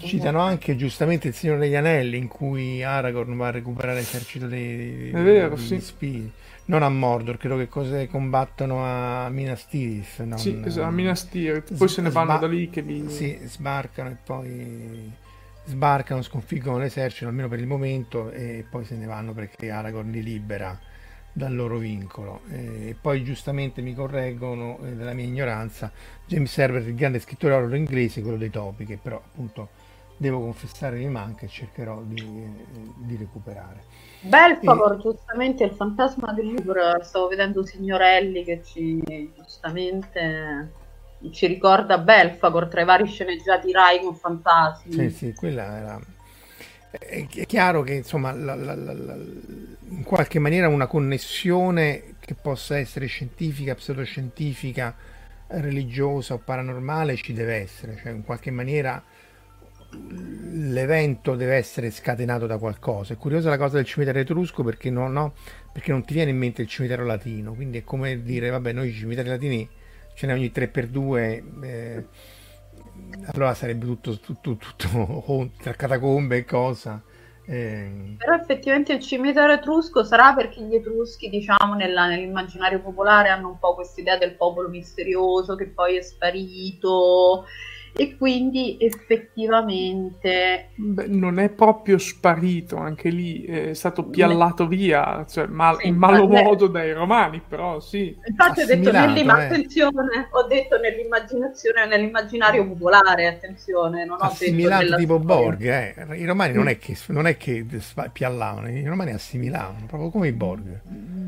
[0.00, 5.10] Citano anche giustamente il Signore degli Anelli in cui Aragorn va a recuperare l'esercito dei,
[5.10, 5.80] dei, vero, degli sì.
[5.80, 6.32] spiriti.
[6.66, 10.20] Non a Mordor, credo che cose combattono a Minas Tirith.
[10.20, 11.74] Non, sì, esatto, a Minas Tirith.
[11.74, 13.08] Poi s- se ne vanno sba- da lì che li...
[13.08, 15.12] Sì, sbarcano e poi
[15.64, 20.22] sbarcano, sconfiggono l'esercito, almeno per il momento, e poi se ne vanno perché Aragorn li
[20.22, 20.78] libera
[21.34, 22.40] dal loro vincolo.
[22.48, 25.90] E poi giustamente mi correggono eh, della mia ignoranza,
[26.26, 29.68] James Herbert, il grande scrittore horror inglese, quello dei topi, che però appunto
[30.16, 33.82] devo confessare mi manca e cercherò di, eh, di recuperare.
[34.20, 34.98] Belfagor, e...
[35.00, 39.02] giustamente il fantasma del Louvre, stavo vedendo Signorelli che ci
[39.36, 40.82] giustamente
[41.30, 44.92] ci ricorda Belfagor tra i vari sceneggiati Rai con fantasmi.
[44.92, 46.00] Sì, sì, quella era
[46.98, 49.16] è, chiaro che insomma la, la, la,
[49.88, 54.94] in qualche maniera una connessione che possa essere scientifica, pseudoscientifica,
[55.48, 59.02] religiosa o paranormale ci deve essere, cioè in qualche maniera
[59.96, 63.14] l'evento deve essere scatenato da qualcosa.
[63.14, 65.34] È curiosa la cosa del cimitero etrusco perché, no, no,
[65.72, 68.88] perché non ti viene in mente il cimitero latino, quindi è come dire, vabbè, noi
[68.88, 69.68] i cimiteri latini
[70.14, 71.62] ce n'è ogni 3x2.
[71.62, 72.06] Eh,
[73.32, 77.02] allora sarebbe tutto, tutto, tutto tra catacombe e cosa.
[77.46, 78.16] Eh...
[78.16, 83.58] Però effettivamente il cimitero etrusco sarà perché gli etruschi, diciamo, nella, nell'immaginario popolare hanno un
[83.58, 87.44] po' questa idea del popolo misterioso che poi è sparito
[87.96, 95.46] e quindi effettivamente Beh, non è proprio sparito anche lì è stato piallato via cioè,
[95.46, 98.96] mal, sì, in malo modo dai romani però sì infatti ho detto, eh.
[98.96, 105.94] attenzione, ho detto nell'immaginazione nell'immaginario popolare attenzione non ho assimilato tipo Borg eh.
[106.16, 106.56] i romani mm.
[106.56, 107.64] non è che, non è che
[108.12, 110.80] piallavano i romani assimilavano proprio come i Borg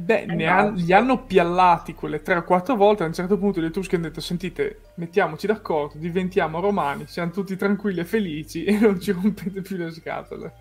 [0.06, 3.02] Beh, eh ne ha, li hanno piallati quelle tre o quattro volte.
[3.02, 7.56] A un certo punto gli Etruschi hanno detto: Sentite, mettiamoci d'accordo, diventiamo romani, siamo tutti
[7.56, 10.54] tranquilli e felici e non ci rompete più le scatole.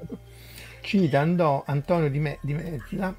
[0.81, 3.17] Cita andò Antonio di, Me- di Mezza.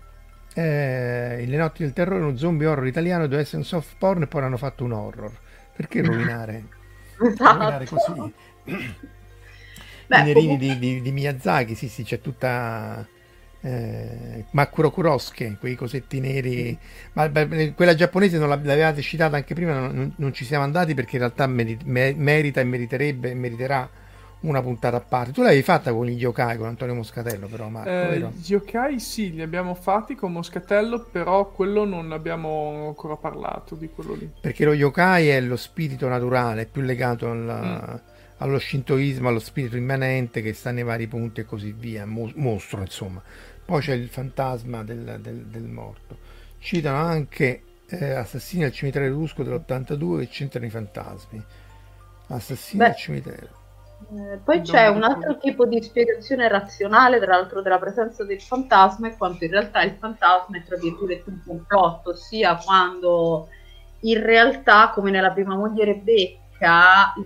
[0.54, 4.26] Eh, Le notti del terrore, uno zombie horror italiano, doveva essere un soft porn e
[4.28, 5.38] poi hanno fatto un horror.
[5.72, 6.70] Perché rovinare?
[7.18, 7.58] esatto.
[7.58, 8.34] rovinare così?
[10.08, 13.08] Beh, I nerini di, di, di Miyazaki, sì, sì, c'è tutta
[13.66, 16.78] eh, Makuro Kurosuke, quei cosetti neri.
[17.14, 21.16] Ma beh, quella giapponese non l'avevate citata anche prima, non, non, ci siamo andati perché
[21.16, 23.88] in realtà meri, merita e meriterebbe e meriterà
[24.40, 25.32] una puntata a parte.
[25.32, 29.32] Tu l'avevi fatta con gli yokai con Antonio Moscatello, però Marco, eh, Gli yokai sì,
[29.32, 34.30] li abbiamo fatti con Moscatello, però quello non abbiamo ancora parlato di quello lì.
[34.40, 38.08] Perché lo yokai è lo spirito naturale, è più legato alla, mm.
[38.36, 42.80] allo shintoismo, allo spirito immanente che sta nei vari punti e così via, Mo- mostro
[42.80, 43.20] insomma.
[43.66, 46.16] Poi c'è il fantasma del, del, del morto.
[46.58, 51.44] Citano anche eh, Assassini al cimitero rusco dell'82 che c'entrano i fantasmi.
[52.28, 53.48] Assassini Beh, al cimitero.
[54.14, 59.08] Eh, poi c'è un altro tipo di spiegazione razionale, tra l'altro, della presenza del fantasma
[59.08, 63.48] e quanto in realtà il fantasma è tra virgolette un complotto, ossia quando
[64.00, 66.44] in realtà, come nella prima moglie Rebecca,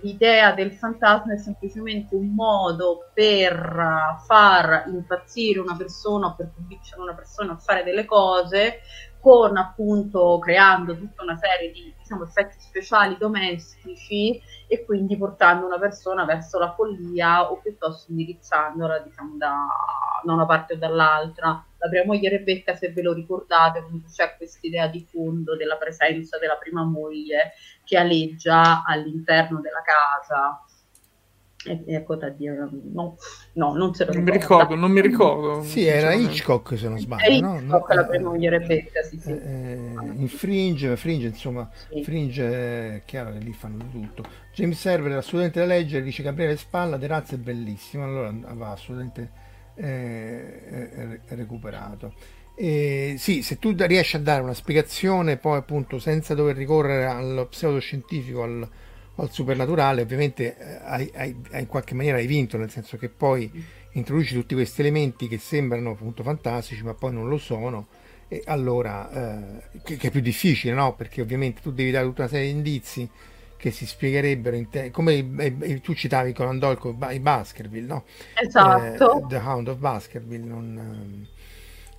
[0.01, 7.01] l'idea del fantasma è semplicemente un modo per far impazzire una persona o per convincere
[7.01, 8.81] una persona a fare delle cose
[9.21, 15.79] con appunto creando tutta una serie di diciamo, effetti speciali domestici e quindi portando una
[15.79, 19.55] persona verso la follia o piuttosto indirizzandola diciamo, da,
[20.23, 21.63] da una parte o dall'altra.
[21.81, 26.37] La prima moglie Rebecca, se ve lo ricordate, c'è questa idea di fondo della presenza
[26.37, 27.53] della prima moglie
[27.83, 30.63] che aleggia all'interno della casa
[31.63, 33.17] e, ecco da dire, no,
[33.53, 35.61] no, non se lo non mi ricordo, non mi ricordo.
[35.61, 37.41] Sì, era Hitchcock se non sbaglio.
[37.41, 37.59] No?
[37.59, 37.95] Hitchcock, no?
[37.95, 39.29] la prima moglie Rebecca, sì, sì.
[39.29, 39.75] Eh, eh,
[40.15, 42.03] in Fringe, Fringe, insomma, sì.
[42.03, 44.23] Fringe è chiaro che lì fanno tutto.
[44.53, 49.40] James Server assolutamente da leggere, dice Gabriele Spalla, De Razza è bellissimo, allora va assolutamente
[49.81, 52.13] eh, recuperato.
[52.55, 57.47] Eh, sì, se tu riesci a dare una spiegazione poi appunto senza dover ricorrere allo
[57.47, 58.69] pseudoscientifico, al,
[59.15, 63.49] al supernaturale, ovviamente eh, hai, hai, in qualche maniera hai vinto, nel senso che poi
[63.93, 67.87] introduci tutti questi elementi che sembrano appunto fantastici, ma poi non lo sono,
[68.27, 70.93] e allora eh, che, che, è più difficile, no?
[70.93, 73.09] Perché ovviamente tu devi dare tutta una serie di indizi
[73.61, 78.05] che si spiegherebbero te- come i, i, tu citavi con Andolco i Baskerville, no?
[78.33, 79.23] Esatto.
[79.23, 81.27] Eh, The Hound of Baskerville, non,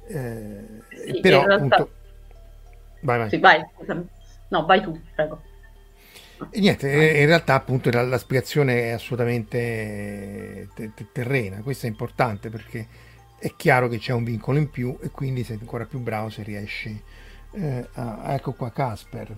[0.08, 1.54] eh, sì, però realtà...
[1.76, 1.90] appunto...
[3.00, 3.28] Vai, vai.
[3.28, 3.64] Sì, vai.
[4.48, 5.40] No, vai tu, prego.
[6.50, 10.68] E niente, in realtà appunto la, la spiegazione è assolutamente
[11.12, 12.86] terrena, questo è importante perché
[13.38, 16.42] è chiaro che c'è un vincolo in più e quindi sei ancora più bravo se
[16.42, 17.00] riesci
[17.54, 19.36] Eh, ah, ecco qua Casper,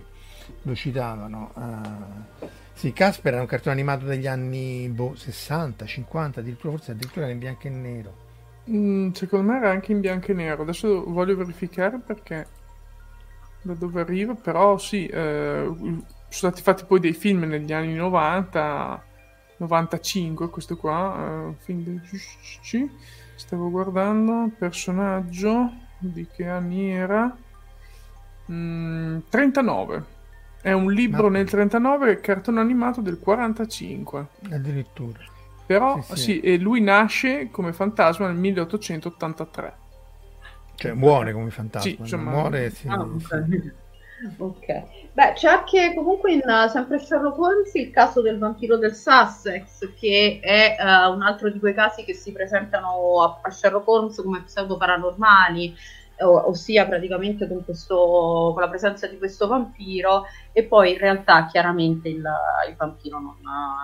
[0.63, 1.51] lo citavano.
[1.53, 7.25] Ah, sì, Casper era un cartone animato degli anni boh, 60, 50, addirittura forse addirittura
[7.25, 8.23] era in bianco e nero.
[8.69, 10.63] Mm, secondo me era anche in bianco e nero.
[10.63, 12.47] Adesso voglio verificare perché
[13.61, 19.03] da dove arriva, però sì, eh, sono stati fatti poi dei film negli anni 90,
[19.57, 22.01] 95, questo qua, eh, film del.
[23.35, 27.35] Stavo guardando, personaggio, di che anni era?
[28.51, 30.14] Mm, 39.
[30.65, 31.37] È un libro Ma...
[31.37, 34.27] nel 39 cartone animato del 45.
[34.49, 35.19] Addirittura.
[35.63, 36.21] Però sì, sì.
[36.21, 39.77] sì, e lui nasce come fantasma nel 1883.
[40.73, 41.87] Cioè muore come fantasma.
[41.87, 42.31] Sì, insomma...
[42.31, 43.73] Muore, sì, ah, okay.
[44.37, 44.83] ok.
[45.13, 49.93] Beh, c'è anche comunque in uh, sempre Sherlock Holmes il caso del vampiro del Sussex,
[49.93, 54.15] che è uh, un altro di quei casi che si presentano a, a Sherlock Holmes
[54.15, 55.75] come pseudo paranormali
[56.23, 62.07] ossia praticamente con, questo, con, la presenza di questo vampiro e poi in realtà chiaramente
[62.07, 62.23] il,
[62.69, 63.35] il vampiro non,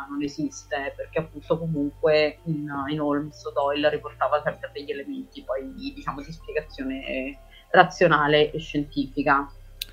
[0.09, 6.21] non, esiste perché appunto comunque in, in Holmes Doyle riportava sempre degli elementi poi diciamo
[6.21, 7.37] di spiegazione
[7.71, 9.51] razionale e scientifica.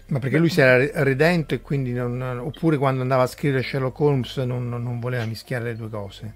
[0.08, 3.98] Ma perché lui si era redento e quindi non, oppure quando andava a scrivere Sherlock
[4.00, 6.34] Holmes non, non voleva mischiare le due cose?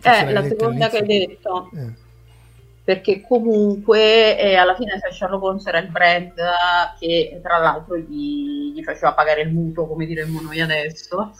[0.00, 1.70] Forse eh, la seconda che hai detto.
[1.74, 2.08] Eh
[2.90, 6.34] perché comunque eh, alla fine Sherlock Holmes era il brand
[6.98, 11.32] che tra l'altro gli, gli, faceva pagare il mutuo, come diremmo noi adesso.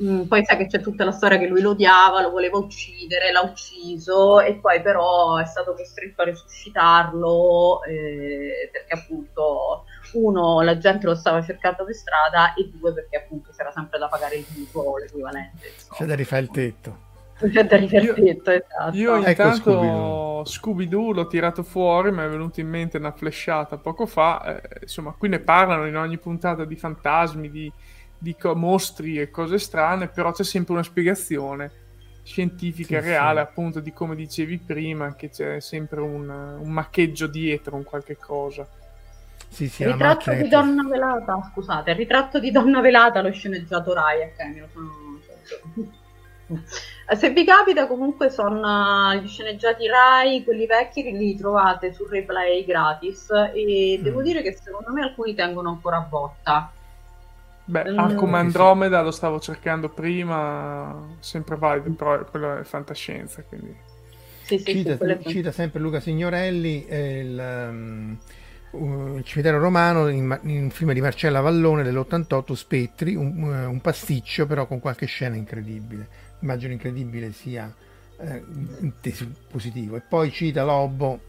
[0.00, 3.32] Mm, poi sai che c'è tutta la storia che lui lo odiava, lo voleva uccidere,
[3.32, 10.78] l'ha ucciso e poi però è stato costretto a resuscitarlo eh, perché appunto uno la
[10.78, 14.46] gente lo stava cercando per strada e due perché appunto c'era sempre da pagare il
[14.54, 15.72] mutuo, l'equivalente.
[15.90, 17.05] C'è da rifare il tetto.
[17.38, 18.96] Tetto, esatto.
[18.96, 23.76] Io ecco intanto ecco Scooby-Doo l'ho tirato fuori, mi è venuta in mente una flashata
[23.76, 24.60] poco fa.
[24.60, 27.70] Eh, insomma, qui ne parlano in ogni puntata di fantasmi, di,
[28.16, 31.70] di co- mostri e cose strane, però c'è sempre una spiegazione
[32.22, 33.46] scientifica sì, reale, sì.
[33.46, 38.66] appunto, di come dicevi prima, che c'è sempre un, un maccheggio dietro, un qualche cosa.
[39.48, 43.94] Sì, sì, il ritratto di Donna Velata, scusate, il ritratto di Donna Velata, lo sceneggiato
[43.94, 46.04] Rai, ok, me lo sono...
[47.16, 53.30] Se vi capita, comunque sono gli sceneggiati Rai, quelli vecchi li trovate su replay gratis
[53.52, 54.02] e mm.
[54.02, 56.70] devo dire che secondo me alcuni tengono ancora a botta.
[57.64, 57.98] Beh, mm.
[57.98, 63.94] Arcum Andromeda lo stavo cercando prima, sempre valido, però quello è fantascienza, quindi...
[64.42, 68.16] Sì, sì, cita, sì, cita sempre Luca Signorelli il, um,
[69.16, 74.46] il cimitero romano in, in, un film di Marcella Vallone dell'88 Spettri, un, un pasticcio
[74.46, 77.72] però con qualche scena incredibile immagino incredibile sia
[78.18, 78.42] eh,
[79.48, 79.96] positivo.
[79.96, 81.20] E poi cita Lobo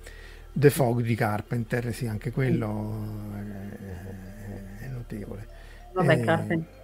[0.51, 3.33] The Fog di Carpenter, sì, anche quello
[4.79, 5.47] è, è notevole.
[5.93, 6.75] Vabbè, eh, Carpenter.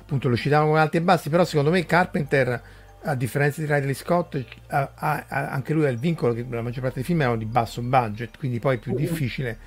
[0.00, 2.62] Appunto lo citavamo come alti e bassi, però secondo me Carpenter,
[3.02, 6.82] a differenza di Ridley Scott, ha, ha, anche lui ha il vincolo che la maggior
[6.82, 9.58] parte dei film erano di basso budget, quindi poi è più difficile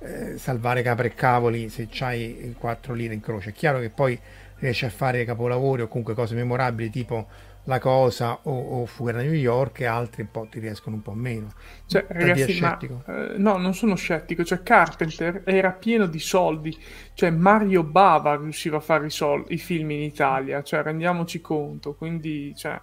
[0.00, 3.50] eh, salvare capre e cavoli se c'hai 4 lire in croce.
[3.50, 4.18] È chiaro che poi
[4.62, 7.26] riesce a fare capolavori o comunque cose memorabili tipo
[7.64, 11.02] La Cosa o, o Fuga da New York e altri un po' ti riescono un
[11.02, 11.48] po' meno.
[11.86, 16.76] Cioè, ragazzi, ma, eh, no, non sono scettico, cioè Carpenter era pieno di soldi,
[17.14, 21.94] cioè Mario Bava riusciva a fare i, sol- i film in Italia, cioè rendiamoci conto,
[21.94, 22.80] quindi cioè,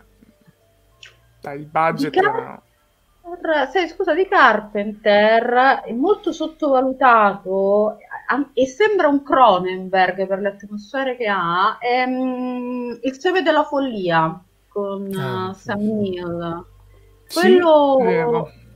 [1.41, 2.61] dai, il budget era...
[3.71, 7.97] Sai, scusa, di Carpenter è molto sottovalutato
[8.53, 11.77] e sembra un Cronenberg per le atmosfere che ha.
[11.79, 16.65] È, um, il seme della follia con ah, uh, Sam Neill.
[17.33, 17.97] Quello
[18.51, 18.67] sì,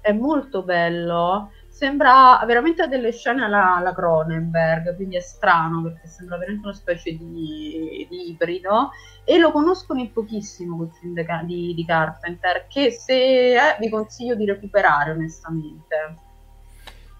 [0.00, 1.50] è molto bello.
[1.68, 7.16] Sembra veramente delle scene alla, alla, Cronenberg, quindi è strano perché sembra veramente una specie
[7.16, 8.90] di, di ibrido.
[9.24, 11.14] E lo conoscono in pochissimo quel film
[11.44, 16.14] di, di Carpenter, che se eh, vi consiglio di recuperare onestamente.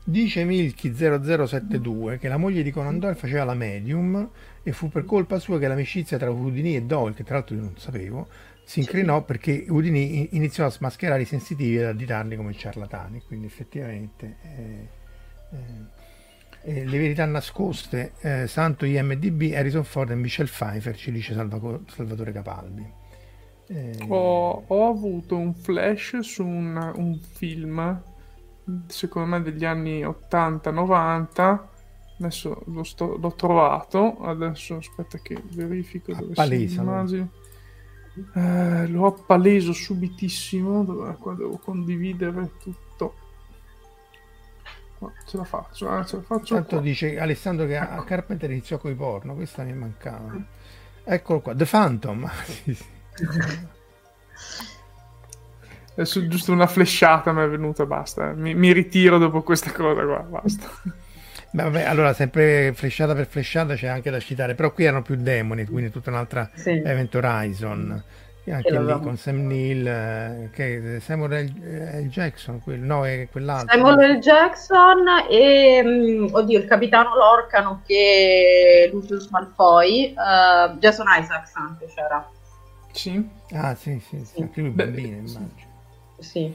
[0.06, 4.28] Dice Milky0072 che la moglie di Conan Doyle faceva la medium
[4.62, 7.62] e fu per colpa sua che l'amicizia tra Houdini e Doyle, che tra l'altro io
[7.62, 8.28] non sapevo,
[8.64, 13.22] si incrinò perché Houdini iniziò a smascherare i sensitivi e ad additarli come ciarlatani.
[13.26, 14.88] Quindi effettivamente eh,
[15.52, 21.32] eh, eh, le verità nascoste, eh, Santo IMDB, Harrison Ford e Michelle Pfeiffer, ci dice
[21.32, 22.86] Salvaco- Salvatore Capaldi.
[23.68, 28.02] Eh, ho, ho, avuto un flash su un, un film
[28.86, 31.58] secondo me degli anni 80-90
[32.18, 37.28] adesso lo sto, l'ho trovato adesso aspetta che verifico dove Appalesa, immagini
[38.34, 43.22] eh, lo appaleso subitissimo dove, qua devo condividere tutto
[45.26, 46.54] ce la faccio, eh, ce la faccio.
[46.54, 46.80] Tanto qua.
[46.80, 50.34] dice Alessandro che a Carpenter iniziò con i porno, questa mi mancava.
[51.04, 52.30] Eccolo qua, The Phantom.
[55.96, 58.32] Adesso giusto una flashata mi è venuta, basta.
[58.32, 60.68] Mi, mi ritiro dopo questa cosa qua, basta.
[61.50, 65.14] Beh, vabbè, allora sempre flashata per flashata c'è anche da citare, però qui erano più
[65.14, 66.70] demoni, quindi tutta un'altra sì.
[66.70, 68.02] Event Horizon.
[68.46, 72.08] E anche lì con Sam Neill, eh, che Samuel L.
[72.08, 73.74] Jackson, quel, no, è quell'altro.
[73.74, 74.18] Samuel L.
[74.18, 81.86] Jackson e, mh, mm, oddio, il capitano Lorca, nonché Lucius Malfoy, uh, Jason Isaacs anche
[81.86, 82.28] c'era.
[82.90, 83.26] Sì.
[83.52, 84.24] Ah, sì, sì, sì.
[84.26, 84.42] sì.
[84.42, 85.63] anche lui bambino, immagino.
[86.24, 86.54] Sì.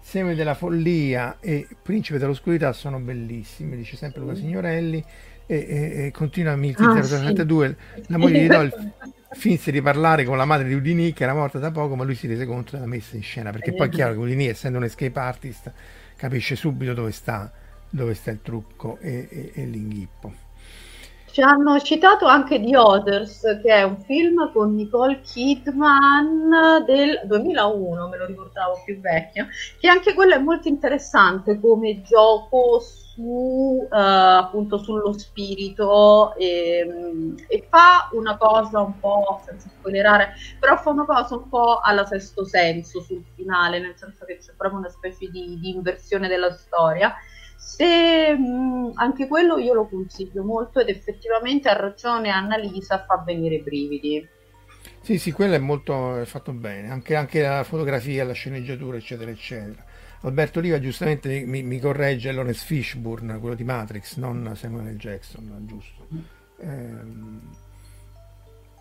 [0.00, 5.04] Seme della follia e Principe dell'oscurità sono bellissimi, dice sempre Luca Signorelli.
[5.48, 8.02] E, e, e continua a Milky ah, 032, sì.
[8.08, 8.90] la moglie di Dolph
[9.36, 12.16] finse di parlare con la madre di Udini che era morta da poco, ma lui
[12.16, 14.84] si rese conto della messa in scena, perché poi è chiaro che Udini, essendo un
[14.84, 15.72] escape artist,
[16.16, 17.52] capisce subito dove sta,
[17.88, 20.45] dove sta il trucco e, e l'inghippo.
[21.36, 28.08] Ci hanno citato anche The Others, che è un film con Nicole Kidman del 2001,
[28.08, 29.46] me lo ricordavo più vecchio,
[29.78, 37.66] che anche quello è molto interessante come gioco su, uh, appunto sullo spirito e, e,
[37.68, 42.46] fa una cosa un po', senza spoilerare, però fa una cosa un po' alla sesto
[42.46, 47.14] senso sul finale, nel senso che c'è proprio una specie di, di inversione della storia
[47.66, 53.24] se mh, mm, anche quello io lo consiglio molto ed effettivamente ha ragione Annalisa fa
[53.26, 54.28] venire i brividi
[55.00, 59.32] sì sì quello è molto è fatto bene anche, anche, la fotografia la sceneggiatura eccetera
[59.32, 59.84] eccetera
[60.20, 64.96] Alberto Oliva giustamente mi, mi corregge Lawrence Fishburne quello di Matrix non Samuel L.
[64.96, 66.06] Jackson giusto
[66.60, 67.40] ehm,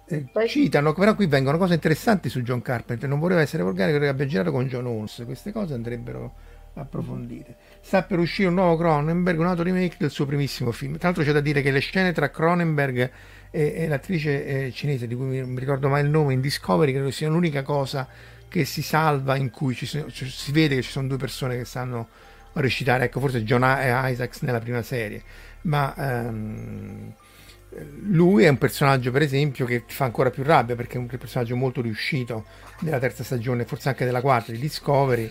[0.07, 4.07] eh, citano però qui vengono cose interessanti su John Carpenter non voleva essere volgare che
[4.07, 7.55] abbia girato con John Holmes queste cose andrebbero approfondite.
[7.85, 10.97] Sta per uscire un nuovo Cronenberg, un altro remake del suo primissimo film.
[10.97, 13.11] Tra l'altro c'è da dire che le scene tra Cronenberg
[13.51, 16.93] e, e l'attrice eh, cinese, di cui mi, mi ricordo mai il nome, in Discovery,
[16.93, 18.07] credo sia l'unica cosa
[18.49, 21.65] che si salva in cui sono, cioè, si vede che ci sono due persone che
[21.65, 22.07] sanno
[22.53, 23.03] recitare.
[23.03, 25.21] Ecco, forse John Isaacs nella prima serie,
[25.61, 25.93] ma...
[25.95, 27.13] Um,
[28.03, 31.57] lui è un personaggio, per esempio, che fa ancora più rabbia perché è un personaggio
[31.57, 32.45] molto riuscito
[32.79, 35.29] nella terza stagione, forse anche della quarta di Discovery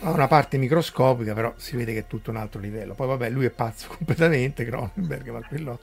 [0.00, 2.94] ha una parte microscopica, però si vede che è tutto un altro livello.
[2.94, 5.78] Poi vabbè, lui è pazzo completamente, Cronenberg, ma quello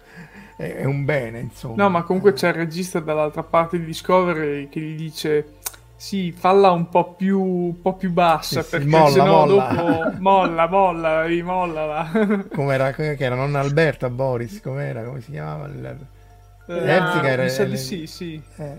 [0.55, 1.83] è, è un bene, insomma.
[1.83, 5.59] No, ma comunque c'è il regista dall'altra parte di Discovery che gli dice
[6.01, 9.73] sì, falla un po' più, un po più bassa, sì, perché molla, sennò molla.
[9.73, 12.11] dopo molla, molla, rimollala.
[12.51, 13.35] Com'era, che era?
[13.35, 15.03] Non Alberta, Boris, com'era?
[15.03, 15.67] Come si chiamava?
[15.67, 15.97] Il...
[16.67, 17.43] Eh, era...
[17.65, 18.41] Mi sì, sì.
[18.55, 18.77] Eh,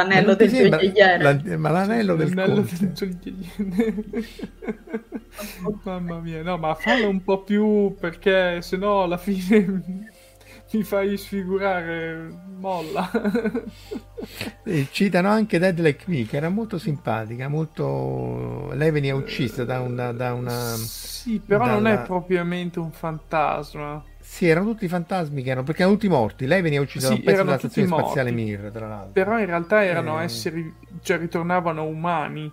[0.00, 0.04] eh.
[0.04, 1.22] L'anello del gioielliere.
[1.22, 4.04] La, ma l'anello del l'anello del gioielliere.
[5.82, 10.10] Mamma mia, no, ma fallo un po' più perché sennò alla fine
[10.72, 13.10] mi fai sfigurare molla.
[14.64, 18.70] e citano anche Dead Like Me, che era molto simpatica, molto...
[18.72, 20.12] Lei veniva uccisa da una...
[20.12, 20.74] Da una...
[20.76, 21.78] Sì, però dalla...
[21.78, 24.04] non è propriamente un fantasma.
[24.34, 26.46] Sì, erano tutti fantasmi che erano, perché erano tutti morti.
[26.46, 28.04] Lei veniva uccisa sì, da un pezzo della stazione morti.
[28.04, 29.12] spaziale Mir, tra l'altro.
[29.12, 30.24] Però in realtà erano eh...
[30.24, 32.50] esseri, cioè ritornavano umani.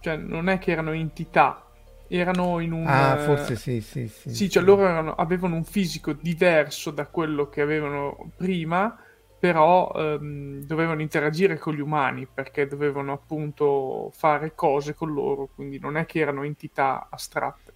[0.00, 1.64] Cioè non è che erano entità,
[2.06, 2.86] erano in un...
[2.86, 4.28] Ah, forse sì, sì, sì.
[4.28, 8.94] Sì, cioè loro erano, avevano un fisico diverso da quello che avevano prima,
[9.38, 15.78] però ehm, dovevano interagire con gli umani perché dovevano appunto fare cose con loro, quindi
[15.78, 17.72] non è che erano entità astratte.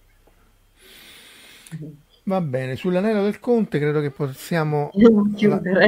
[2.27, 4.89] Va bene, sull'anello del conte credo che possiamo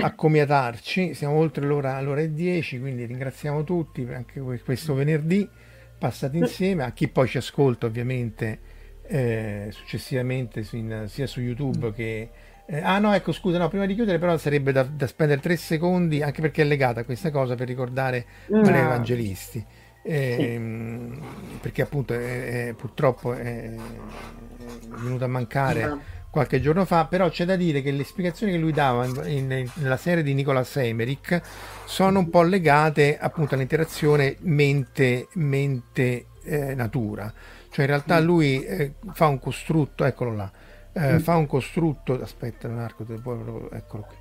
[0.02, 5.50] accomiatarci, siamo oltre l'ora, l'ora e 10, quindi ringraziamo tutti anche questo venerdì
[5.98, 8.60] passato insieme, a chi poi ci ascolta ovviamente
[9.08, 12.30] eh, successivamente su in, sia su YouTube che...
[12.68, 15.56] Eh, ah no, ecco scusa, no, prima di chiudere però sarebbe da, da, spendere tre
[15.56, 18.62] secondi, anche perché è legata a questa cosa, per ricordare no.
[18.62, 19.66] Maria Evangelisti.
[20.04, 21.58] Eh, sì.
[21.62, 22.14] Perché appunto
[22.76, 23.74] purtroppo è,
[25.02, 25.86] venuta a mancare...
[25.88, 29.24] No qualche giorno fa, però c'è da dire che le spiegazioni che lui dava in,
[29.26, 31.42] in, nella serie di Nicolas Emmerich
[31.86, 35.26] sono un po' legate appunto all'interazione mente-natura.
[35.34, 37.32] Mente, eh,
[37.70, 38.24] cioè in realtà mm.
[38.24, 40.52] lui eh, fa un costrutto, eccolo là,
[40.94, 41.18] eh, mm.
[41.20, 43.06] fa un costrutto, aspetta Marco,
[43.72, 44.16] eccolo qui,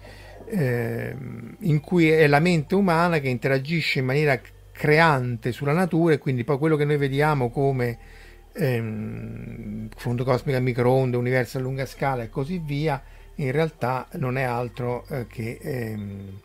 [0.48, 4.40] ehm, in cui è la mente umana che interagisce in maniera
[4.72, 7.98] creante sulla natura e quindi poi quello che noi vediamo come
[8.56, 13.00] ehm, fondo cosmico a microonde, universo a lunga scala e così via,
[13.36, 16.40] in realtà non è altro eh, che, ehm,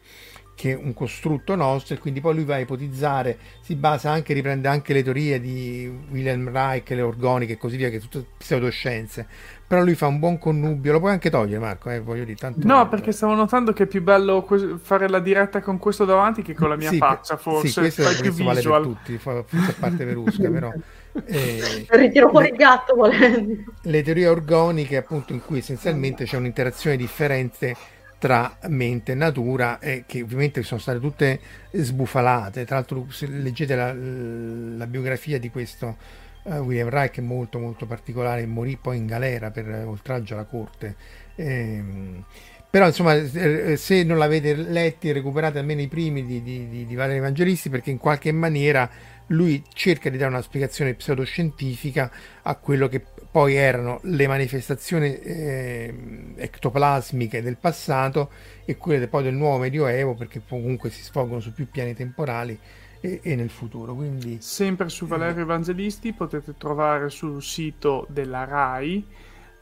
[0.56, 4.68] che, un costrutto nostro e quindi poi lui va a ipotizzare, si basa anche, riprende
[4.68, 9.26] anche le teorie di Wilhelm Reich, le organiche e così via, che sono tutte pseudoscienze,
[9.66, 12.68] però lui fa un buon connubio, lo puoi anche togliere Marco, eh, voglio dire, tanto
[12.68, 16.42] No, perché stavo notando che è più bello que- fare la diretta con questo davanti
[16.42, 18.82] che con la mia sì, faccia, forse, sì, questo, fai questo più vale visual.
[18.82, 20.72] per tutti, forse a parte Verusca, però...
[21.26, 23.74] Eh, Ritiro fuori il gatto volendo.
[23.82, 27.76] Le teorie orgoniche, appunto, in cui essenzialmente c'è un'interazione differente
[28.18, 31.40] tra mente e natura e che ovviamente sono state tutte
[31.72, 32.66] sbufalate.
[32.66, 35.98] Tra l'altro, se leggete la, la biografia di questo
[36.44, 40.96] uh, William Reich, è molto molto particolare, morì poi in galera per oltraggio alla corte.
[41.36, 42.24] Ehm,
[42.72, 46.96] però insomma eh, se non l'avete letti recuperate almeno i primi di, di, di, di
[46.96, 48.90] Valerio Evangelisti perché in qualche maniera
[49.32, 52.12] lui cerca di dare una spiegazione pseudoscientifica
[52.44, 58.30] a quello che poi erano le manifestazioni eh, ectoplasmiche del passato
[58.66, 62.58] e quelle poi del nuovo medioevo perché comunque si svolgono su più piani temporali
[63.00, 69.06] e, e nel futuro quindi sempre su Valerio Evangelisti potete trovare sul sito della RAI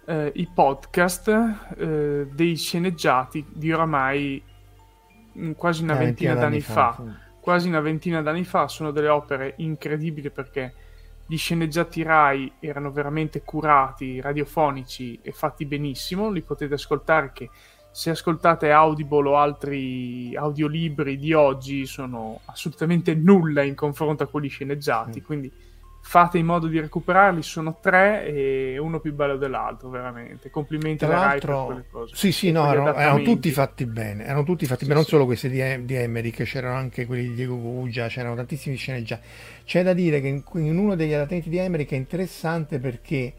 [0.06, 1.28] eh, i podcast
[1.78, 4.44] eh, dei sceneggiati di oramai
[5.56, 9.08] quasi una, una ventina, ventina d'anni, fa, fa quasi una ventina d'anni fa, sono delle
[9.08, 10.74] opere incredibili perché
[11.26, 17.50] gli sceneggiati RAI erano veramente curati, radiofonici e fatti benissimo, li potete ascoltare che
[17.92, 24.48] se ascoltate Audible o altri audiolibri di oggi sono assolutamente nulla in confronto a quelli
[24.48, 25.24] sceneggiati, mm.
[25.24, 25.52] quindi
[26.02, 30.50] fate in modo di recuperarli, sono tre e uno più bello dell'altro, veramente.
[30.50, 32.16] Complimenti Tra alla Rai per quelle cose.
[32.16, 35.10] Sì, sì, no, erano, erano, tutti fatti bene, erano tutti fatti sì, bene, non sì.
[35.12, 39.28] solo questi di, di Emmerich, c'erano anche quelli di Diego Guggia, c'erano tantissimi sceneggiati.
[39.66, 43.34] C'è da dire che in, in uno degli adattenti di Emmerich è interessante perché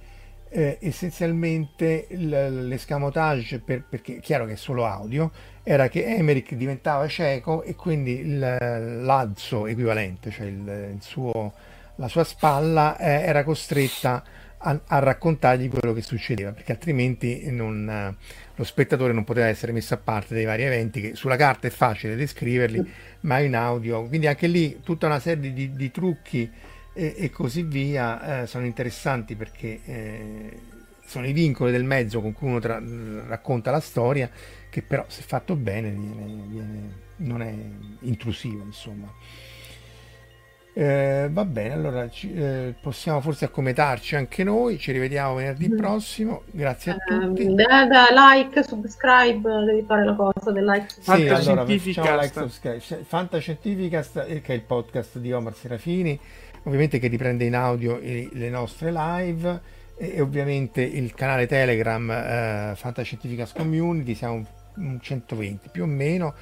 [0.49, 5.31] eh, essenzialmente l'escamotage, per, perché è chiaro che è solo audio,
[5.63, 11.53] era che Emmerich diventava cieco e quindi l'azzo equivalente, cioè il, il suo
[12.01, 14.25] la sua spalla eh, era costretta
[14.57, 18.17] a, a, raccontargli quello che succedeva, perché altrimenti non, eh,
[18.55, 21.71] lo spettatore non poteva essere messo a parte dei vari eventi che sulla carta è
[21.71, 22.91] facile descriverli,
[23.21, 26.51] ma in audio, quindi anche lì tutta una serie di, di trucchi
[26.95, 30.59] e, e, così via eh, sono interessanti perché eh,
[31.05, 32.83] sono i vincoli del mezzo con cui uno tra,
[33.27, 34.31] racconta la storia,
[34.71, 37.55] che però se fatto bene viene, viene, non è
[38.07, 39.13] intrusivo, insomma.
[40.73, 44.79] Eh, va bene, allora ci, eh, possiamo forse accometarci anche noi.
[44.79, 45.77] Ci rivediamo venerdì mm.
[45.77, 46.43] prossimo.
[46.51, 47.43] Grazie a tutti.
[47.43, 50.87] Um, da, da like, subscribe, devi fare la cosa del like.
[51.01, 53.05] Sì, allora facciamo like, subscribe.
[53.05, 56.19] Fantascientificast, eh, che è il podcast di Omar Serafini,
[56.63, 59.61] ovviamente che riprende in audio le nostre live
[59.97, 66.35] e, e ovviamente il canale Telegram eh, Fantascientificast Community, siamo un 120 più o meno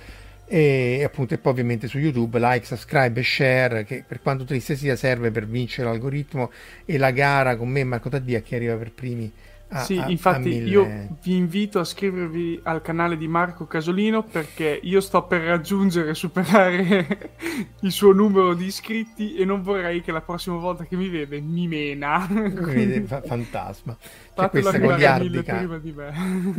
[0.49, 4.77] e appunto e poi ovviamente su YouTube like, subscribe e share che per quanto triste
[4.77, 6.51] sia serve per vincere l'algoritmo
[6.87, 9.31] e la gara con me e Marco Taddia che arriva per primi
[9.71, 14.23] a, sì, a, infatti a io vi invito a iscrivervi al canale di Marco Casolino
[14.23, 17.31] perché io sto per raggiungere e superare
[17.81, 21.41] il suo numero di iscritti e non vorrei che la prossima volta che mi vede
[21.41, 22.21] mi mena.
[23.05, 23.97] Fa- fantasma.
[24.35, 25.69] C'è questa goliardica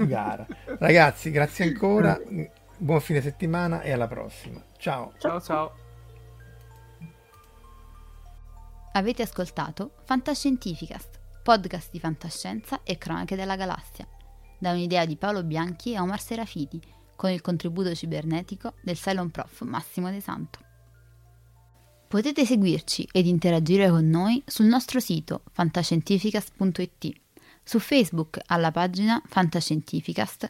[0.06, 0.46] gara.
[0.78, 2.20] Ragazzi, grazie ancora.
[2.82, 4.64] Buon fine settimana e alla prossima.
[4.78, 5.12] Ciao.
[5.18, 5.72] Ciao ciao.
[8.94, 14.08] Avete ascoltato Fantascientificast, podcast di fantascienza e cronache della galassia,
[14.58, 16.80] da un'idea di Paolo Bianchi e Omar Serafiti,
[17.18, 20.60] con il contributo cibernetico del Cylon Prof Massimo De Santo.
[22.08, 27.22] Potete seguirci ed interagire con noi sul nostro sito fantascientificast.it,
[27.62, 30.50] su Facebook alla pagina Fantascientificast